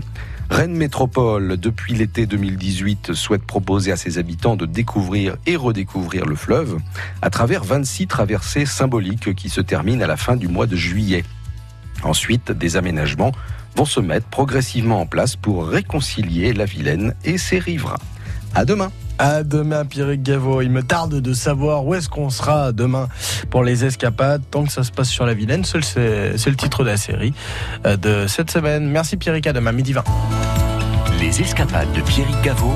Rennes 0.49 0.75
Métropole, 0.75 1.55
depuis 1.57 1.93
l'été 1.93 2.25
2018, 2.25 3.13
souhaite 3.13 3.43
proposer 3.43 3.91
à 3.91 3.95
ses 3.95 4.17
habitants 4.17 4.55
de 4.55 4.65
découvrir 4.65 5.35
et 5.45 5.55
redécouvrir 5.55 6.25
le 6.25 6.33
fleuve 6.33 6.79
à 7.21 7.29
travers 7.29 7.63
26 7.63 8.07
traversées 8.07 8.65
symboliques 8.65 9.35
qui 9.35 9.49
se 9.49 9.61
terminent 9.61 10.03
à 10.03 10.07
la 10.07 10.17
fin 10.17 10.35
du 10.35 10.47
mois 10.47 10.65
de 10.65 10.75
juillet. 10.75 11.23
Ensuite, 12.01 12.51
des 12.51 12.75
aménagements 12.75 13.33
vont 13.75 13.85
se 13.85 13.99
mettre 13.99 14.25
progressivement 14.25 15.01
en 15.01 15.05
place 15.05 15.35
pour 15.35 15.67
réconcilier 15.67 16.53
la 16.53 16.65
Vilaine 16.65 17.13
et 17.23 17.37
ses 17.37 17.59
riverains. 17.59 18.01
À 18.55 18.65
demain. 18.65 18.91
À 19.19 19.43
demain, 19.43 19.85
Pierrick 19.85 20.23
Gaveau. 20.23 20.61
Il 20.61 20.71
me 20.71 20.83
tarde 20.83 21.15
de 21.15 21.33
savoir 21.33 21.85
où 21.85 21.93
est-ce 21.93 22.09
qu'on 22.09 22.29
sera 22.29 22.71
demain 22.71 23.07
pour 23.49 23.63
les 23.63 23.85
escapades. 23.85 24.41
Tant 24.49 24.63
que 24.63 24.71
ça 24.71 24.83
se 24.83 24.91
passe 24.91 25.09
sur 25.09 25.25
la 25.25 25.33
Vilaine, 25.33 25.63
c'est 25.63 25.79
le 25.79 26.55
titre 26.55 26.83
de 26.83 26.89
la 26.89 26.97
série 26.97 27.33
euh, 27.85 27.95
de 27.95 28.27
cette 28.27 28.51
semaine. 28.51 28.87
Merci 28.87 29.17
Pierrick, 29.17 29.47
à 29.47 29.53
demain, 29.53 29.71
midi 29.71 29.93
20. 29.93 30.03
Les 31.19 31.41
escapades 31.41 31.91
de 31.93 32.01
Pierrick 32.01 32.41
Gaveau, 32.41 32.73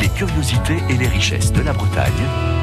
les 0.00 0.08
curiosités 0.08 0.78
et 0.88 0.96
les 0.96 1.08
richesses 1.08 1.52
de 1.52 1.60
la 1.60 1.72
Bretagne, 1.72 2.12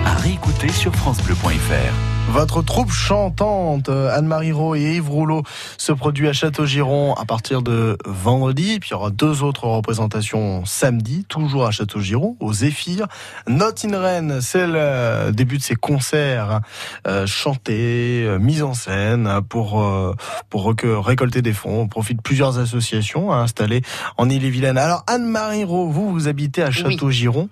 à 0.06 0.14
réécouter 0.16 0.70
sur 0.70 0.96
FranceBleu.fr. 0.96 2.14
Votre 2.29 2.63
troupe 2.63 2.91
chantante, 2.91 3.88
euh, 3.88 4.10
Anne-Marie 4.12 4.51
Rowe 4.51 4.75
et 4.75 4.96
Yves 4.96 5.10
Rouleau, 5.10 5.44
se 5.77 5.91
produit 5.94 6.27
à 6.27 6.34
Château-Giron 6.34 7.13
à 7.13 7.24
partir 7.24 7.62
de 7.62 7.98
vendredi. 8.05 8.79
Puis 8.79 8.89
il 8.89 8.94
y 8.94 8.96
aura 8.96 9.10
deux 9.12 9.44
autres 9.44 9.67
représentations 9.67 10.65
samedi, 10.65 11.24
toujours 11.29 11.65
à 11.65 11.72
Château-Giron, 11.72 12.36
au 12.39 12.51
Zéphyr. 12.51 13.08
Not 13.48 13.86
in 13.86 13.98
Rennes, 13.98 14.39
c'est 14.41 14.67
le 14.67 15.32
début 15.32 15.60
de 15.60 15.63
ces 15.63 15.75
concerts 15.75 16.62
euh, 17.08 17.25
chantés, 17.25 18.24
euh, 18.25 18.38
mis 18.38 18.62
en 18.63 18.74
scène 18.74 19.41
pour, 19.48 19.82
euh, 19.82 20.13
pour 20.50 20.65
récolter 20.65 21.41
des 21.41 21.53
fonds. 21.53 21.82
On 21.82 21.88
profite 21.88 22.17
de 22.17 22.22
plusieurs 22.22 22.58
associations 22.58 23.32
installées 23.32 23.82
en 24.17 24.29
Ille-et-Vilaine. 24.29 24.77
Alors 24.77 25.03
Anne-Marie 25.08 25.63
Rowe, 25.63 25.89
vous, 25.89 26.12
vous 26.12 26.27
habitez 26.27 26.63
à 26.63 26.72
Château-Giron. 26.72 27.50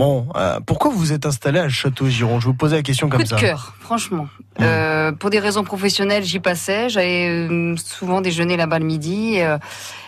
Bon, 0.00 0.26
euh, 0.34 0.60
pourquoi 0.64 0.90
vous 0.90 0.96
vous 0.98 1.12
êtes 1.12 1.26
installé 1.26 1.58
à 1.58 1.68
Château-Giron? 1.68 2.40
Je 2.40 2.46
vous 2.46 2.54
posais 2.54 2.76
la 2.76 2.82
question 2.82 3.10
comme 3.10 3.20
Coup 3.20 3.26
ça. 3.26 3.36
de 3.36 3.40
cœur, 3.42 3.74
franchement. 3.80 4.28
Euh, 4.58 5.12
pour 5.12 5.28
des 5.28 5.38
raisons 5.38 5.62
professionnelles, 5.62 6.24
j'y 6.24 6.40
passais. 6.40 6.88
J'allais 6.88 7.28
euh, 7.28 7.76
souvent 7.76 8.22
déjeuner 8.22 8.56
là-bas 8.56 8.78
le 8.78 8.86
midi. 8.86 9.42
euh, 9.42 9.58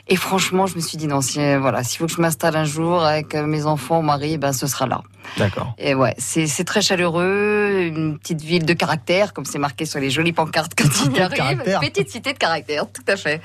et 0.08 0.16
franchement, 0.16 0.66
je 0.66 0.76
me 0.76 0.80
suis 0.80 0.96
dit, 0.96 1.06
non, 1.06 1.20
si, 1.20 1.38
voilà, 1.56 1.84
s'il 1.84 1.99
faut 1.99 2.06
que 2.06 2.12
je 2.12 2.22
m'installe 2.22 2.56
un 2.56 2.64
jour 2.64 3.04
avec 3.04 3.34
mes 3.34 3.66
enfants, 3.66 3.96
mon 3.96 4.08
mari, 4.08 4.38
ben, 4.38 4.54
ce 4.54 4.66
sera 4.66 4.87
là. 4.87 5.02
D'accord. 5.37 5.75
Et 5.78 5.94
ouais, 5.94 6.14
c'est 6.16 6.64
très 6.64 6.80
chaleureux, 6.80 7.82
une 7.82 8.18
petite 8.18 8.40
ville 8.40 8.64
de 8.64 8.72
caractère, 8.72 9.34
comme 9.34 9.44
c'est 9.44 9.58
marqué 9.58 9.84
sur 9.84 10.00
les 10.00 10.08
jolies 10.11 10.32
pancartes 10.32 10.72
quand 10.76 10.88
il 11.14 11.20
arrive. 11.20 11.62
Petite 11.80 12.08
cité 12.11 12.32
de 12.32 12.38
caractère, 12.38 12.87
tout 12.90 13.04
à 13.06 13.16
fait. 13.16 13.42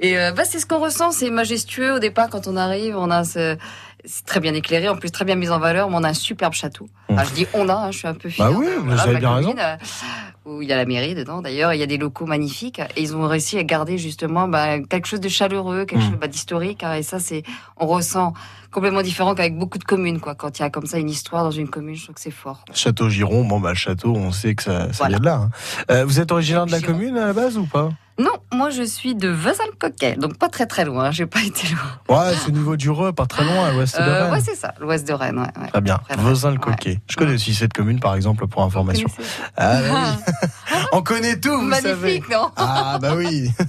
Et 0.00 0.18
euh, 0.18 0.32
bah, 0.32 0.42
c'est 0.44 0.58
ce 0.58 0.66
qu'on 0.66 0.80
ressent, 0.80 1.12
c'est 1.12 1.30
majestueux 1.30 1.94
au 1.94 1.98
départ 1.98 2.28
quand 2.28 2.46
on 2.48 2.56
arrive, 2.56 2.96
on 2.96 3.10
a 3.10 3.22
ce... 3.24 3.56
C'est 4.06 4.24
très 4.24 4.38
bien 4.40 4.54
éclairé, 4.54 4.88
en 4.88 4.96
plus 4.96 5.10
très 5.10 5.24
bien 5.24 5.34
mis 5.34 5.50
en 5.50 5.58
valeur, 5.58 5.90
mais 5.90 5.96
on 5.98 6.04
a 6.04 6.08
un 6.10 6.14
superbe 6.14 6.52
château. 6.54 6.88
Enfin, 7.08 7.24
je 7.24 7.32
dis 7.34 7.46
on 7.54 7.68
a, 7.68 7.74
hein, 7.74 7.90
je 7.90 7.98
suis 7.98 8.08
un 8.08 8.14
peu 8.14 8.28
fière. 8.28 8.50
Bah 8.52 8.56
oui, 8.58 8.66
de- 8.66 8.70
vous 8.80 9.00
avez 9.00 9.16
bien 9.18 9.34
raison. 9.34 9.50
commune, 9.50 9.78
Où 10.46 10.62
il 10.62 10.68
y 10.68 10.72
a 10.72 10.76
la 10.76 10.84
mairie 10.86 11.16
dedans 11.16 11.42
d'ailleurs, 11.42 11.74
il 11.74 11.78
y 11.80 11.82
a 11.82 11.86
des 11.86 11.98
locaux 11.98 12.24
magnifiques 12.24 12.78
et 12.78 13.02
ils 13.02 13.16
ont 13.16 13.26
réussi 13.26 13.58
à 13.58 13.64
garder 13.64 13.98
justement 13.98 14.46
bah, 14.46 14.78
quelque 14.78 15.06
chose 15.08 15.20
de 15.20 15.28
chaleureux, 15.28 15.84
quelque 15.86 15.98
Mm. 16.04 16.10
chose 16.10 16.18
bah, 16.20 16.28
d'historique. 16.28 16.84
hein, 16.84 16.94
et 16.94 17.02
ça, 17.02 17.18
c'est, 17.18 17.42
on 17.78 17.86
ressent 17.86 18.32
complètement 18.70 19.02
différent 19.02 19.34
qu'avec 19.34 19.58
beaucoup 19.58 19.78
de 19.78 19.84
communes. 19.84 20.20
Quoi. 20.20 20.34
Quand 20.36 20.58
il 20.58 20.62
y 20.62 20.64
a 20.64 20.70
comme 20.70 20.86
ça 20.86 20.98
une 20.98 21.10
histoire 21.10 21.42
dans 21.42 21.50
une 21.50 21.68
commune, 21.68 21.96
je 21.96 22.04
trouve 22.04 22.14
que 22.14 22.20
c'est 22.20 22.30
fort. 22.30 22.64
Château 22.72 23.08
Giron, 23.08 23.44
bon 23.44 23.58
bah 23.58 23.70
le 23.70 23.74
château, 23.76 24.14
on 24.14 24.30
sait 24.30 24.54
que 24.54 24.62
ça, 24.62 24.92
ça 24.92 24.98
Voilà. 24.98 25.08
vient 25.08 25.18
de 25.20 25.24
là. 25.24 25.34
hein. 25.34 25.50
Euh, 25.90 26.04
vous 26.04 26.20
êtes 26.20 26.30
originaire 26.30 26.66
de 26.66 26.70
la 26.72 26.80
commune 26.80 27.16
à 27.18 27.26
la 27.26 27.32
base 27.32 27.58
ou 27.58 27.66
pas? 27.66 27.88
Non, 28.18 28.30
moi 28.50 28.70
je 28.70 28.82
suis 28.82 29.14
de 29.14 29.28
Vezin-le-Coquet, 29.28 30.16
donc 30.16 30.38
pas 30.38 30.48
très 30.48 30.64
très 30.64 30.86
loin, 30.86 31.10
j'ai 31.10 31.26
pas 31.26 31.42
été 31.42 31.66
loin. 31.68 32.18
Ouais, 32.18 32.34
c'est 32.34 32.48
au 32.48 32.52
niveau 32.52 32.74
du 32.76 32.88
Reux, 32.88 33.12
pas 33.12 33.26
très 33.26 33.44
loin, 33.44 33.66
à 33.68 33.72
l'ouest 33.72 33.94
de 33.98 34.02
Euh, 34.02 34.22
Rennes. 34.24 34.32
ouais, 34.32 34.40
c'est 34.40 34.54
ça, 34.54 34.72
l'ouest 34.80 35.06
de 35.06 35.12
Rennes. 35.12 35.38
Ouais, 35.38 35.62
ouais. 35.62 35.68
Très 35.68 35.82
bien. 35.82 35.98
Très, 35.98 36.14
très 36.16 36.24
Vezin 36.24 36.50
le 36.50 36.56
coquet. 36.56 36.98
Je 37.10 37.16
connais 37.16 37.34
aussi 37.34 37.52
cette 37.54 37.74
commune, 37.74 38.00
par 38.00 38.14
exemple, 38.14 38.46
pour 38.46 38.62
information. 38.62 39.06
Ah, 39.58 39.80
oui. 39.82 40.32
On 40.92 41.02
connaît 41.02 41.38
tout, 41.38 41.50
vous 41.60 41.70
savez. 41.72 41.94
Magnifique, 41.94 42.28
non 42.30 42.50
Ah, 42.56 42.98
bah 43.00 43.14
oui. 43.16 43.50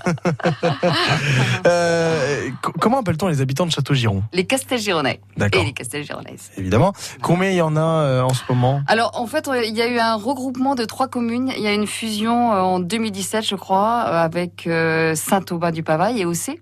Euh, 1.65 2.49
co- 2.61 2.71
comment 2.79 2.99
appelle-t-on 2.99 3.27
les 3.27 3.41
habitants 3.41 3.65
de 3.65 3.71
Château-Giron? 3.71 4.23
Les 4.33 4.45
Castelgironais. 4.45 5.19
D'accord. 5.37 5.61
Et 5.61 5.65
les 5.65 5.73
Castelgironaises. 5.73 6.51
Évidemment. 6.57 6.93
Combien 7.21 7.49
il 7.49 7.55
y 7.55 7.61
en 7.61 7.75
a 7.75 7.81
euh, 7.81 8.21
en 8.21 8.33
ce 8.33 8.41
moment? 8.49 8.81
Alors, 8.87 9.19
en 9.19 9.27
fait, 9.27 9.49
il 9.65 9.75
y 9.75 9.81
a 9.81 9.87
eu 9.87 9.99
un 9.99 10.15
regroupement 10.15 10.75
de 10.75 10.85
trois 10.85 11.07
communes. 11.07 11.51
Il 11.55 11.61
y 11.63 11.67
a 11.67 11.73
une 11.73 11.87
fusion 11.87 12.53
euh, 12.53 12.59
en 12.59 12.79
2017, 12.79 13.45
je 13.45 13.55
crois, 13.55 13.99
avec 14.01 14.67
euh, 14.67 15.15
Saint-Aubin-du-Pavail 15.15 16.19
et 16.21 16.25
Océ. 16.25 16.61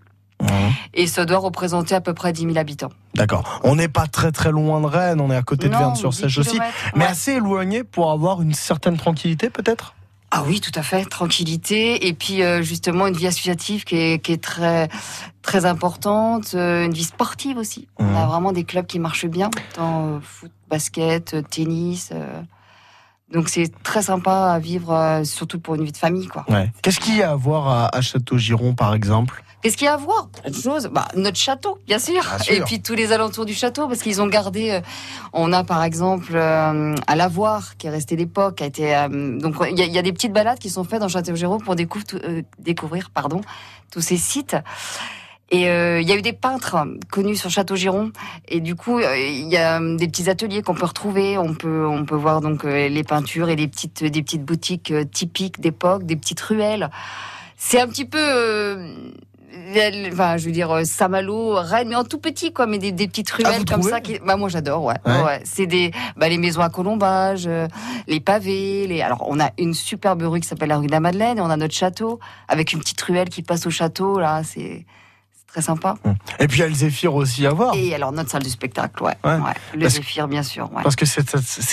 Et 0.94 1.08
ça 1.08 1.26
doit 1.26 1.38
représenter 1.38 1.96
à 1.96 2.02
peu 2.02 2.14
près 2.14 2.34
10 2.34 2.42
000 2.42 2.58
habitants. 2.58 2.92
D'accord. 3.16 3.60
On 3.64 3.76
n'est 3.76 3.88
pas 3.88 4.08
très 4.08 4.32
très 4.32 4.52
loin 4.52 4.82
de 4.82 4.86
Rennes, 4.86 5.22
on 5.22 5.32
est 5.32 5.36
à 5.36 5.42
côté 5.42 5.68
de 5.68 5.76
Verne-sur-Sèche 5.76 6.34
10 6.34 6.40
aussi, 6.40 6.60
mais 6.96 7.06
assez 7.06 7.34
éloigné 7.34 7.84
pour 7.84 8.12
avoir 8.12 8.42
une 8.42 8.54
certaine 8.54 8.98
tranquillité 8.98 9.50
peut-être? 9.50 9.96
Ah 10.32 10.44
oui, 10.46 10.60
tout 10.60 10.72
à 10.76 10.84
fait, 10.84 11.06
tranquillité. 11.06 12.08
Et 12.08 12.14
puis 12.14 12.44
euh, 12.44 12.62
justement 12.62 13.08
une 13.08 13.16
vie 13.16 13.28
associative 13.28 13.86
qui 13.86 13.96
est, 13.96 14.20
qui 14.22 14.34
est 14.34 14.44
très 14.44 14.90
très 15.42 15.66
importante, 15.66 16.52
euh, 16.56 16.86
une 16.86 16.94
vie 16.94 17.04
sportive 17.04 17.58
aussi. 17.58 17.88
On 17.98 18.16
a 18.16 18.26
vraiment 18.26 18.52
des 18.52 18.64
clubs 18.64 18.86
qui 18.86 19.00
marchent 19.00 19.28
bien, 19.28 19.50
dans 19.78 20.16
euh, 20.16 20.20
foot, 20.22 20.52
basket, 20.70 21.36
tennis. 21.50 22.12
Donc 23.32 23.50
c'est 23.50 23.72
très 23.84 24.02
sympa 24.02 24.52
à 24.52 24.60
vivre, 24.60 25.22
surtout 25.24 25.60
pour 25.60 25.76
une 25.76 25.84
vie 25.84 25.92
de 25.92 25.98
famille, 25.98 26.28
quoi. 26.28 26.46
Ouais. 26.50 26.72
Qu'est-ce 26.82 27.00
qu'il 27.00 27.16
y 27.16 27.24
a 27.24 27.32
à 27.32 27.36
voir 27.36 27.68
à, 27.68 27.96
à 27.96 28.02
Château-Giron 28.02 28.74
par 28.74 28.94
exemple? 28.94 29.44
Qu'est-ce 29.66 29.78
qu'il 29.78 29.86
y 29.86 29.88
a 29.90 29.94
à 29.96 29.98
voir 29.98 30.30
Plein 30.30 30.52
de 30.52 30.56
choses. 30.56 30.90
Bah, 30.94 31.08
notre 31.16 31.38
château, 31.38 31.80
bien 31.88 31.98
sûr. 31.98 32.22
Bien 32.22 32.38
sûr. 32.40 32.54
Et 32.54 32.62
puis 32.62 32.82
tous 32.84 32.94
les 32.94 33.12
alentours 33.12 33.46
du 33.46 33.54
château, 33.56 33.88
parce 33.88 34.02
qu'ils 34.04 34.22
ont 34.22 34.28
gardé. 34.28 34.70
euh, 34.70 34.82
on 35.34 35.52
a 35.52 35.64
par 35.64 35.84
exemple 35.84 36.34
euh, 36.36 36.96
à 37.08 37.16
Lavoir, 37.16 37.76
qui 37.78 37.88
est 37.88 37.90
resté 37.90 38.16
d'époque, 38.16 38.62
a 38.62 38.66
été. 38.68 38.96
euh, 38.96 39.40
donc 39.40 39.56
il 39.72 39.78
y, 39.78 39.82
a- 39.82 39.86
il 39.86 39.94
y 39.94 39.98
a 39.98 40.04
des 40.04 40.14
petites 40.14 40.34
balades 40.34 40.60
qui 40.60 40.70
sont 40.70 40.84
faites 40.84 41.00
dans 41.00 41.08
Château-Giron 41.10 41.58
pour 41.58 41.76
découvrir, 41.76 42.06
euh, 42.24 42.42
découvrir, 42.60 43.10
pardon, 43.10 43.42
tous 43.92 44.02
ces 44.02 44.18
sites. 44.18 44.56
Et 45.52 45.70
euh, 45.70 46.02
il 46.02 46.08
y 46.08 46.12
a 46.12 46.16
eu 46.16 46.22
des 46.24 46.34
peintres 46.34 46.76
connus 47.12 47.36
sur 47.36 47.50
Château-Giron, 47.52 48.12
et 48.48 48.62
du 48.62 48.76
coup 48.76 48.98
euh, 48.98 49.18
il 49.18 49.48
y 49.48 49.58
a 49.58 49.80
des 49.80 50.08
petits 50.08 50.28
ateliers 50.30 50.64
qu'on 50.64 50.74
peut 50.74 50.86
retrouver. 50.88 51.38
On 51.38 51.54
peut 51.54 51.86
on 51.88 52.04
peut 52.06 52.16
voir 52.16 52.42
donc 52.42 52.66
euh, 52.66 52.88
les 52.90 53.04
peintures 53.04 53.50
et 53.50 53.56
des 53.56 53.68
petites 53.68 54.04
des 54.04 54.22
petites 54.24 54.44
boutiques 54.44 54.94
typiques 55.12 55.60
d'époque, 55.60 56.04
des 56.06 56.16
petites 56.16 56.42
ruelles. 56.42 56.90
C'est 57.58 57.80
un 57.80 57.88
petit 57.88 58.06
peu 58.06 58.18
euh, 58.20 58.96
enfin, 60.12 60.38
je 60.38 60.46
veux 60.46 60.52
dire, 60.52 60.72
euh, 60.72 60.84
Saint-Malo, 60.84 61.56
Rennes, 61.56 61.90
mais 61.90 61.96
en 61.96 62.04
tout 62.04 62.20
petit, 62.20 62.52
quoi, 62.54 62.66
mais 62.68 62.78
des, 62.78 62.92
des 62.92 63.08
petites 63.08 63.32
Ah, 63.44 63.50
ruelles 63.50 63.66
comme 63.66 63.80
trouvez 63.80 63.92
ça. 63.92 64.02
Qui... 64.02 64.20
Bah, 64.20 64.36
moi, 64.36 64.50
j'adore, 64.50 64.84
ouais. 64.84 64.96
Ouais. 65.06 65.24
ouais. 65.24 65.42
C'est 65.46 65.68
des, 65.68 65.92
bah, 66.18 66.30
les 66.30 66.38
maisons 66.38 66.62
à 66.62 66.70
colombage, 66.70 67.46
euh, 67.48 67.68
les 68.08 68.20
pavés, 68.20 68.88
les. 68.88 69.02
Alors, 69.02 69.26
on 69.30 69.40
a 69.40 69.52
une 69.58 69.74
superbe 69.74 70.24
rue 70.24 70.40
qui 70.40 70.48
s'appelle 70.48 70.70
la 70.70 70.78
rue 70.78 70.88
de 70.88 70.92
la 70.92 71.00
Madeleine, 71.00 71.38
et 71.38 71.42
on 71.42 71.50
a 71.50 71.58
notre 71.58 71.74
château 71.76 72.20
avec 72.48 72.74
une 72.74 72.80
petite 72.80 73.02
ruelle 73.02 73.30
qui 73.30 73.42
passe 73.44 73.66
au 73.66 73.70
château, 73.72 74.20
là, 74.20 74.42
c'est 74.44 74.86
très 75.48 75.62
sympa. 75.62 75.96
Et 76.40 76.48
puis 76.50 76.58
il 76.58 76.62
y 76.62 76.64
a 76.66 76.68
le 76.68 76.74
Zéphyr 76.74 77.16
aussi 77.16 77.46
à 77.48 77.52
voir. 77.52 77.74
Et 77.76 77.96
alors, 77.96 78.12
notre 78.12 78.30
salle 78.30 78.44
de 78.44 78.50
spectacle, 78.50 79.02
ouais. 79.02 79.14
Ouais. 79.24 79.36
ouais. 79.36 79.54
Le 79.74 79.80
Parce- 79.84 79.94
Zéphyr, 79.94 80.28
bien 80.28 80.44
sûr, 80.44 80.70
ouais. 80.74 80.84
Parce 80.84 80.98
que 80.98 81.06
c'est 81.06 81.24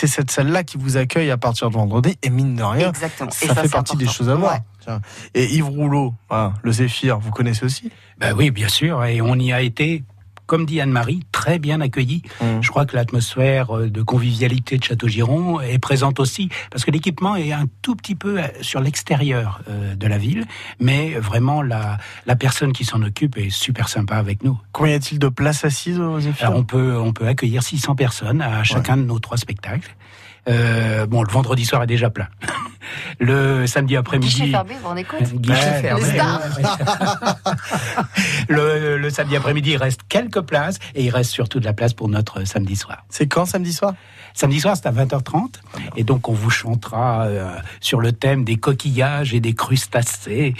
cette- 0.06 0.30
salle-là 0.30 0.62
qui 0.62 0.76
vous 0.78 0.96
accueille 0.96 1.32
à 1.32 1.36
partir 1.36 1.68
de 1.68 1.74
vendredi, 1.74 2.16
et 2.22 2.30
mine 2.30 2.54
de 2.54 2.62
rien, 2.62 2.90
Exactement. 2.90 3.30
ça, 3.32 3.44
Et 3.44 3.48
ça, 3.48 3.54
fait 3.56 3.68
partie 3.68 3.96
des 3.96 4.06
choses 4.06 4.28
à 4.28 4.36
voir. 4.36 4.58
Tiens. 4.82 5.00
Et 5.34 5.44
Yves 5.54 5.68
Rouleau, 5.68 6.14
le 6.62 6.72
Zéphyr, 6.72 7.18
vous 7.18 7.30
connaissez 7.30 7.64
aussi 7.64 7.90
Ben 8.18 8.34
oui, 8.36 8.50
bien 8.50 8.68
sûr, 8.68 9.04
et 9.04 9.20
on 9.20 9.36
y 9.36 9.52
a 9.52 9.60
été, 9.60 10.02
comme 10.46 10.66
dit 10.66 10.80
Anne-Marie, 10.80 11.20
très 11.30 11.58
bien 11.58 11.80
accueillis. 11.80 12.22
Je 12.60 12.68
crois 12.68 12.84
que 12.86 12.96
l'atmosphère 12.96 13.76
euh, 13.76 13.90
de 13.90 14.02
convivialité 14.02 14.78
de 14.78 14.84
Château-Giron 14.84 15.60
est 15.60 15.78
présente 15.78 16.20
aussi, 16.20 16.48
parce 16.70 16.84
que 16.84 16.90
l'équipement 16.90 17.36
est 17.36 17.52
un 17.52 17.66
tout 17.80 17.94
petit 17.94 18.14
peu 18.14 18.40
euh, 18.40 18.46
sur 18.60 18.80
l'extérieur 18.80 19.60
euh, 19.68 19.94
de 19.94 20.06
la 20.06 20.18
ville, 20.18 20.46
mais 20.80 21.14
vraiment 21.14 21.62
la, 21.62 21.98
la 22.26 22.36
personne 22.36 22.72
qui 22.72 22.84
s'en 22.84 23.02
occupe 23.02 23.36
est 23.36 23.50
super 23.50 23.88
sympa 23.88 24.16
avec 24.16 24.42
nous. 24.42 24.58
Combien 24.72 24.92
y 24.92 24.96
a-t-il 24.96 25.18
de 25.18 25.28
places 25.28 25.64
assises 25.64 26.00
au 26.00 26.20
Zéphyr? 26.20 26.46
Alors 26.46 26.58
on 26.58 26.64
peut, 26.64 26.96
on 26.96 27.12
peut 27.12 27.26
accueillir 27.26 27.62
600 27.62 27.94
personnes 27.94 28.42
à 28.42 28.64
chacun 28.64 28.96
de 28.96 29.02
nos 29.02 29.18
trois 29.18 29.36
spectacles. 29.36 29.94
Euh, 30.48 31.06
bon, 31.06 31.22
le 31.22 31.30
vendredi 31.30 31.64
soir 31.64 31.82
est 31.82 31.86
déjà 31.86 32.10
plein. 32.10 32.28
Le 33.20 33.66
samedi 33.66 33.94
Guichet 33.94 33.98
après-midi. 33.98 34.50
fermé, 34.50 34.74
vous 34.80 34.88
rendez 34.88 35.04
compte 35.04 35.22
Guichet 35.34 35.80
fermé. 35.80 36.02
Le, 38.48 38.98
le 38.98 39.10
samedi 39.10 39.36
après-midi, 39.36 39.70
il 39.70 39.76
reste 39.76 40.00
quelques 40.08 40.40
places 40.40 40.78
et 40.94 41.04
il 41.04 41.10
reste 41.10 41.30
surtout 41.30 41.60
de 41.60 41.64
la 41.64 41.72
place 41.72 41.94
pour 41.94 42.08
notre 42.08 42.44
samedi 42.44 42.74
soir. 42.76 43.04
C'est 43.08 43.28
quand 43.28 43.46
samedi 43.46 43.72
soir? 43.72 43.94
Samedi 44.34 44.60
soir, 44.60 44.76
c'est 44.76 44.86
à 44.86 44.92
20h30 44.92 45.54
et 45.96 46.04
donc 46.04 46.28
on 46.28 46.32
vous 46.32 46.50
chantera 46.50 47.22
euh, 47.26 47.54
sur 47.80 48.00
le 48.00 48.12
thème 48.12 48.44
des 48.44 48.56
coquillages 48.56 49.34
et 49.34 49.40
des 49.40 49.54
crustacés, 49.54 50.54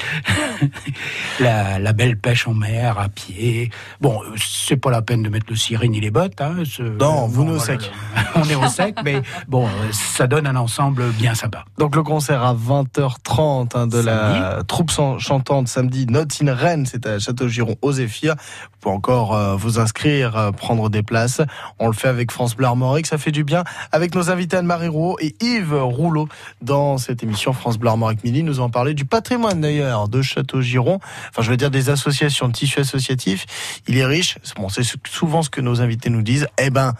la, 1.40 1.78
la 1.78 1.92
belle 1.92 2.16
pêche 2.18 2.46
en 2.48 2.54
mer 2.54 2.98
à 2.98 3.08
pied. 3.08 3.70
Bon, 4.00 4.20
euh, 4.22 4.34
c'est 4.36 4.76
pas 4.76 4.90
la 4.90 5.02
peine 5.02 5.22
de 5.22 5.28
mettre 5.28 5.46
le 5.48 5.56
ciré 5.56 5.88
ni 5.88 6.00
les 6.00 6.10
bottes. 6.10 6.40
Hein, 6.40 6.56
ce- 6.64 6.82
Non, 6.82 7.26
vous 7.26 7.44
nous 7.44 7.58
sec. 7.58 7.90
On 8.34 8.44
est 8.48 8.54
au 8.54 8.68
sec, 8.68 8.96
mais 9.04 9.22
bon, 9.48 9.66
euh, 9.66 9.70
ça 9.92 10.26
donne 10.26 10.46
un 10.46 10.56
ensemble 10.56 11.10
bien 11.12 11.34
sympa. 11.34 11.64
Donc 11.78 11.96
le 11.96 12.02
concert 12.02 12.42
à 12.42 12.54
20h30 12.54 13.76
hein, 13.76 13.86
de 13.86 13.98
la 14.00 14.62
troupe 14.66 14.90
chantante 15.18 15.68
samedi 15.68 16.06
Note 16.06 16.36
in 16.42 16.52
Rennes, 16.54 16.86
c'est 16.86 17.06
à 17.06 17.18
Château-Giron 17.18 17.76
au 17.82 17.92
Zéphyr. 17.92 18.34
Vous 18.36 18.78
pouvez 18.80 18.94
encore 18.94 19.34
euh, 19.34 19.56
vous 19.56 19.78
inscrire, 19.78 20.36
euh, 20.36 20.50
prendre 20.52 20.90
des 20.90 21.02
places. 21.02 21.40
On 21.78 21.86
le 21.86 21.92
fait 21.92 22.08
avec 22.08 22.30
France 22.32 22.54
Bleu 22.56 22.66
Armorique, 22.66 23.06
ça 23.06 23.18
fait 23.18 23.30
du 23.32 23.44
bien. 23.44 23.61
Avec 23.92 24.14
nos 24.14 24.30
invités 24.30 24.56
Anne-Marie 24.56 24.88
Rouault 24.88 25.16
et 25.20 25.34
Yves 25.40 25.74
Rouleau 25.74 26.28
dans 26.60 26.98
cette 26.98 27.22
émission 27.22 27.52
France 27.52 27.78
Bleu 27.78 27.90
Armorique 27.90 28.24
Midi. 28.24 28.42
Nous 28.42 28.60
allons 28.60 28.70
parler 28.70 28.94
du 28.94 29.04
patrimoine 29.04 29.60
d'ailleurs 29.60 30.08
de 30.08 30.22
Château-Giron. 30.22 31.00
Enfin, 31.30 31.42
je 31.42 31.50
veux 31.50 31.56
dire 31.56 31.70
des 31.70 31.90
associations, 31.90 32.48
de 32.48 32.52
tissu 32.52 32.80
associatif. 32.80 33.46
Il 33.88 33.96
est 33.96 34.04
riche. 34.04 34.38
Bon, 34.56 34.68
c'est 34.68 34.84
souvent 35.06 35.42
ce 35.42 35.50
que 35.50 35.60
nos 35.60 35.80
invités 35.80 36.10
nous 36.10 36.22
disent. 36.22 36.46
Eh 36.58 36.70
ben, 36.70 36.94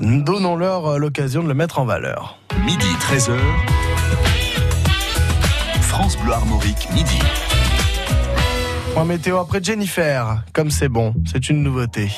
donnons-leur 0.00 0.86
euh, 0.86 0.98
l'occasion 0.98 1.42
de 1.42 1.48
le 1.48 1.54
mettre 1.54 1.78
en 1.78 1.84
valeur. 1.84 2.38
Midi 2.64 2.86
13h. 3.00 3.36
France 5.82 6.16
Bleu 6.18 6.32
Armorique, 6.32 6.88
midi. 6.94 7.18
Point 8.94 9.04
météo 9.04 9.38
après 9.38 9.62
Jennifer. 9.62 10.42
Comme 10.52 10.70
c'est 10.70 10.88
bon, 10.88 11.14
c'est 11.24 11.48
une 11.48 11.62
nouveauté. 11.62 12.10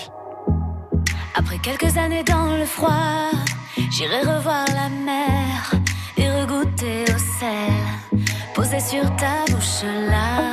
Après 1.34 1.58
quelques 1.58 1.96
années 1.96 2.22
dans 2.24 2.56
le 2.56 2.64
froid, 2.64 3.30
j'irai 3.90 4.20
revoir 4.20 4.64
la 4.68 4.88
mer 4.88 5.70
et 6.16 6.30
regoûter 6.30 7.04
au 7.08 7.18
sel. 7.18 8.22
Posé 8.54 8.80
sur 8.80 9.04
ta 9.16 9.44
bouche 9.50 9.82
là, 10.10 10.52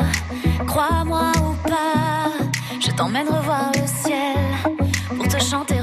crois-moi 0.66 1.32
ou 1.38 1.68
pas, 1.68 2.32
je 2.80 2.92
t'emmène 2.92 3.28
revoir 3.28 3.72
le 3.76 3.86
ciel 3.86 4.38
pour 5.16 5.28
te 5.28 5.40
chanter 5.40 5.81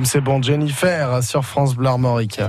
Comme 0.00 0.06
c'est 0.06 0.22
bon, 0.22 0.42
Jennifer 0.42 1.22
sur 1.22 1.44
France 1.44 1.74
Bleu 1.74 1.88
Armorique. 1.88 2.40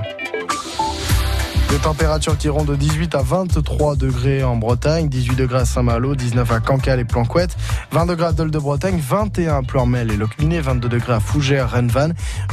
Des 1.72 1.78
températures 1.78 2.36
qui 2.36 2.48
iront 2.48 2.64
de 2.64 2.76
18 2.76 3.14
à 3.14 3.22
23 3.22 3.96
degrés 3.96 4.44
en 4.44 4.56
Bretagne, 4.56 5.08
18 5.08 5.36
degrés 5.36 5.60
à 5.60 5.64
Saint-Malo, 5.64 6.14
19 6.14 6.52
à 6.52 6.60
Cancale 6.60 7.00
et 7.00 7.04
Planquette, 7.06 7.56
20 7.92 8.04
degrés 8.04 8.26
à 8.26 8.32
Dole 8.32 8.50
de 8.50 8.58
Bretagne, 8.58 8.98
21 8.98 9.56
à 9.56 9.62
Pleurmel 9.62 10.10
et 10.10 10.16
Locminé, 10.18 10.60
22 10.60 10.90
degrés 10.90 11.14
à 11.14 11.20
Fougères, 11.20 11.70
Rennes-Vannes, 11.70 12.12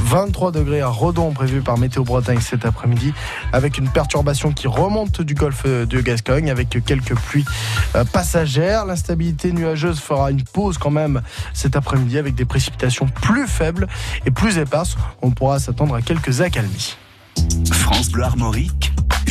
23 0.09 0.51
degrés 0.51 0.81
à 0.81 0.87
Redon 0.87 1.29
prévu 1.33 1.61
par 1.61 1.77
Météo 1.77 2.03
Bretagne 2.03 2.39
cet 2.41 2.65
après-midi 2.65 3.13
avec 3.53 3.77
une 3.77 3.87
perturbation 3.87 4.51
qui 4.51 4.67
remonte 4.67 5.21
du 5.21 5.35
golfe 5.35 5.67
de 5.67 6.01
Gascogne 6.01 6.49
avec 6.49 6.83
quelques 6.83 7.13
pluies 7.13 7.45
euh, 7.95 8.03
passagères. 8.05 8.85
L'instabilité 8.85 9.51
nuageuse 9.51 9.99
fera 9.99 10.31
une 10.31 10.43
pause 10.43 10.79
quand 10.79 10.89
même 10.89 11.21
cet 11.53 11.75
après-midi 11.75 12.17
avec 12.17 12.33
des 12.33 12.45
précipitations 12.45 13.07
plus 13.21 13.45
faibles 13.45 13.87
et 14.25 14.31
plus 14.31 14.57
éparses. 14.57 14.97
On 15.21 15.29
pourra 15.29 15.59
s'attendre 15.59 15.93
à 15.93 16.01
quelques 16.01 16.41
accalmies. 16.41 16.97
France 17.71 18.09
Bleu 18.09 18.23
Armorique, 18.23 18.88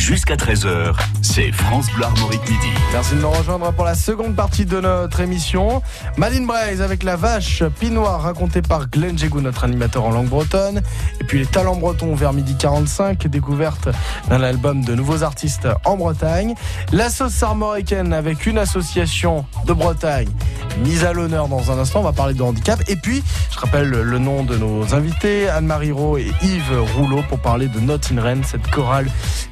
jusqu'à 0.09 0.35
13h, 0.35 0.95
c'est 1.21 1.51
France 1.51 1.85
Bleu 1.93 2.03
Armorique 2.03 2.41
Midi. 2.49 2.71
Merci 2.91 3.13
de 3.13 3.21
nous 3.21 3.29
rejoindre 3.29 3.71
pour 3.73 3.85
la 3.85 3.93
seconde 3.93 4.35
partie 4.35 4.65
de 4.65 4.79
notre 4.79 5.19
émission. 5.19 5.83
Maline 6.17 6.47
Braise 6.47 6.81
avec 6.81 7.03
la 7.03 7.15
vache 7.15 7.61
Pinoire 7.79 8.23
racontée 8.23 8.63
par 8.63 8.89
Glenn 8.89 9.15
Jégou, 9.15 9.39
notre 9.39 9.65
animateur 9.65 10.05
en 10.05 10.09
langue 10.09 10.29
bretonne. 10.29 10.81
Et 11.21 11.23
puis 11.25 11.37
les 11.37 11.45
talents 11.45 11.75
bretons 11.75 12.15
vers 12.15 12.33
midi 12.33 12.55
45, 12.57 13.27
découverte 13.27 13.89
d'un 14.29 14.41
album 14.41 14.83
de 14.83 14.95
nouveaux 14.95 15.21
artistes 15.21 15.67
en 15.85 15.95
Bretagne. 15.95 16.55
La 16.91 17.11
sauce 17.11 17.43
armoricaine 17.43 18.11
avec 18.11 18.47
une 18.47 18.57
association 18.57 19.45
de 19.67 19.73
Bretagne 19.73 20.29
mise 20.83 21.03
à 21.03 21.13
l'honneur 21.13 21.49
dans 21.49 21.71
un 21.71 21.77
instant. 21.77 21.99
On 21.99 22.03
va 22.03 22.13
parler 22.13 22.33
de 22.33 22.41
handicap. 22.41 22.81
Et 22.87 22.95
puis, 22.95 23.21
je 23.51 23.59
rappelle 23.59 23.89
le 23.89 24.17
nom 24.17 24.43
de 24.43 24.57
nos 24.57 24.95
invités, 24.95 25.47
Anne-Marie 25.49 25.91
Rowe 25.91 26.17
et 26.17 26.31
Yves 26.41 26.81
Rouleau 26.97 27.21
pour 27.29 27.39
parler 27.39 27.67
de 27.67 27.79
Note 27.79 28.11
in 28.11 28.43
cette 28.43 28.69
chorale 28.71 29.07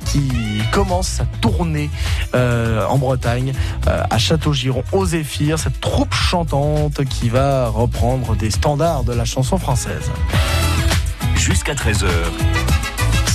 qui 0.05 0.31
commence 0.71 1.07
sa 1.07 1.25
tournée 1.41 1.89
euh, 2.35 2.85
en 2.85 2.97
Bretagne, 2.97 3.53
euh, 3.87 4.03
à 4.09 4.17
Château-Giron, 4.17 4.83
au 4.91 5.05
Zéphyr, 5.05 5.59
cette 5.59 5.79
troupe 5.79 6.13
chantante 6.13 7.03
qui 7.05 7.29
va 7.29 7.69
reprendre 7.69 8.35
des 8.35 8.51
standards 8.51 9.03
de 9.03 9.13
la 9.13 9.25
chanson 9.25 9.57
française. 9.57 10.11
Jusqu'à 11.35 11.73
13h, 11.73 12.07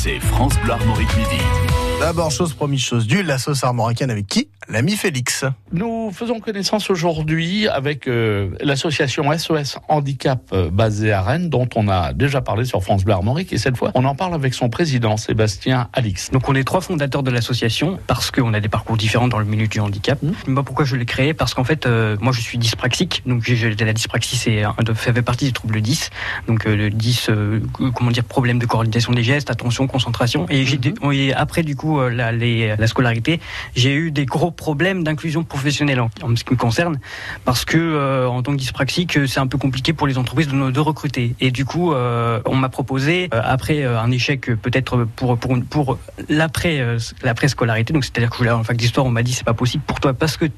c'est 0.03 0.21
France 0.21 0.55
Bleu 0.65 0.73
Armorique 0.73 1.17
Midi. 1.17 1.92
D'abord, 2.03 2.33
chose 2.33 2.53
promise, 2.53 2.81
chose 2.83 3.07
due, 3.07 3.23
la 3.23 3.39
sauce 3.39 3.63
armoricaine 3.63 4.11
avec 4.11 4.27
qui? 4.27 4.49
L'ami 4.69 4.97
Félix. 4.97 5.45
Nous 5.73 6.11
faisons 6.13 6.41
connaissance 6.41 6.91
aujourd'hui 6.91 7.69
avec 7.69 8.09
euh, 8.09 8.51
l'association 8.61 9.25
SOS 9.37 9.79
Handicap 9.89 10.41
euh, 10.53 10.69
basée 10.71 11.13
à 11.13 11.23
Rennes, 11.23 11.49
dont 11.49 11.69
on 11.77 11.89
a 11.89 12.13
déjà 12.13 12.41
parlé 12.41 12.65
sur 12.65 12.83
France 12.83 13.05
Bleu 13.05 13.15
Armorique, 13.15 13.53
et 13.53 13.59
cette 13.59 13.77
fois, 13.77 13.93
on 13.95 14.05
en 14.05 14.15
parle 14.17 14.35
avec 14.35 14.53
son 14.55 14.69
président, 14.69 15.17
Sébastien 15.17 15.89
Alix. 15.93 16.31
Donc 16.33 16.49
on 16.49 16.55
est 16.57 16.65
trois 16.65 16.81
fondateurs 16.81 17.23
de 17.23 17.31
l'association 17.31 17.99
parce 18.09 18.33
qu'on 18.33 18.53
a 18.53 18.59
des 18.61 18.69
parcours 18.69 18.97
différents 18.97 19.29
dans 19.29 19.39
le 19.39 19.45
milieu 19.45 19.69
du 19.69 19.79
handicap. 19.79 20.19
Moi 20.49 20.65
pourquoi 20.65 20.85
je 20.85 20.97
l'ai 20.97 21.07
créé 21.07 21.35
Parce 21.35 21.55
qu'en 21.55 21.65
fait 21.65 21.87
euh, 21.87 22.17
moi 22.21 22.33
je 22.33 22.41
suis 22.41 22.59
dyspraxique, 22.59 23.23
donc 23.27 23.43
j'ai- 23.45 23.55
j'ai- 23.57 23.75
la 23.75 23.93
dyspraxie 23.93 24.37
c'est 24.37 24.65
un 24.65 24.75
de- 24.85 24.93
fait 24.95 25.13
partie 25.23 25.47
du 25.47 25.53
trouble 25.53 25.81
10. 25.81 26.11
Donc 26.49 26.67
euh, 26.67 26.75
le 26.77 26.91
10, 26.91 27.29
euh, 27.31 27.61
comment 27.95 28.11
dire, 28.11 28.25
problème 28.25 28.59
de 28.59 28.67
coordination 28.67 29.13
des 29.13 29.23
gestes, 29.23 29.51
attention, 29.51 29.87
concentration. 29.87 30.47
Et, 30.51 30.65
j'ai 30.67 30.81
et 31.13 31.33
après 31.35 31.63
du 31.63 31.77
coup 31.77 31.92
euh, 32.01 32.09
la, 32.11 32.33
les- 32.33 32.75
la 32.77 32.87
scolarité, 32.87 33.41
j'ai 33.75 33.95
eu 33.95 34.11
des 34.11 34.25
gros 34.27 34.51
problèmes 34.51 35.05
d'inclusion 35.05 35.45
professionnelle 35.45 36.01
en, 36.01 36.11
en 36.23 36.37
ce 36.37 36.45
qui 36.45 36.53
me 36.53 36.59
concerne, 36.59 36.99
parce 37.45 37.65
que 37.65 37.79
euh, 37.79 38.27
en 38.27 38.43
tant 38.43 38.53
que 38.53 38.57
dyspraxique 38.59 39.17
euh, 39.17 39.27
c'est 39.27 39.41
un 39.41 39.47
peu 39.47 39.59
compliqué 39.59 39.93
pour 39.93 40.07
les 40.07 40.19
entreprises 40.19 40.49
de, 40.49 40.71
de 40.71 40.81
recruter. 40.81 41.35
Et 41.41 41.51
du 41.51 41.65
coup 41.65 41.93
euh, 41.93 42.41
on 42.47 42.57
m'a 42.57 42.69
proposé 42.69 43.29
euh, 43.35 43.41
après 43.45 43.83
euh, 43.83 44.01
un 44.01 44.11
échec 44.11 44.49
euh, 44.51 44.57
peut-être 44.57 45.05
pour 45.17 45.39
pour 45.39 45.57
pour 45.71 45.99
l'après 46.29 46.81
euh, 46.81 46.99
l'après 47.23 47.49
scolarité, 47.49 47.93
donc 47.93 48.05
c'est-à-dire 48.05 48.31
que 48.31 48.37
je 48.37 48.39
voulais 48.39 48.51
en 48.51 48.65
fac 48.65 48.77
d'histoire, 48.77 49.07
on 49.07 49.11
m'a 49.11 49.23
dit 49.23 49.33
c'est 49.33 49.45
pas 49.45 49.55
possible 49.55 49.83
pour 49.87 50.01
toi 50.01 50.13
parce 50.15 50.37
que 50.37 50.47
tu 50.47 50.53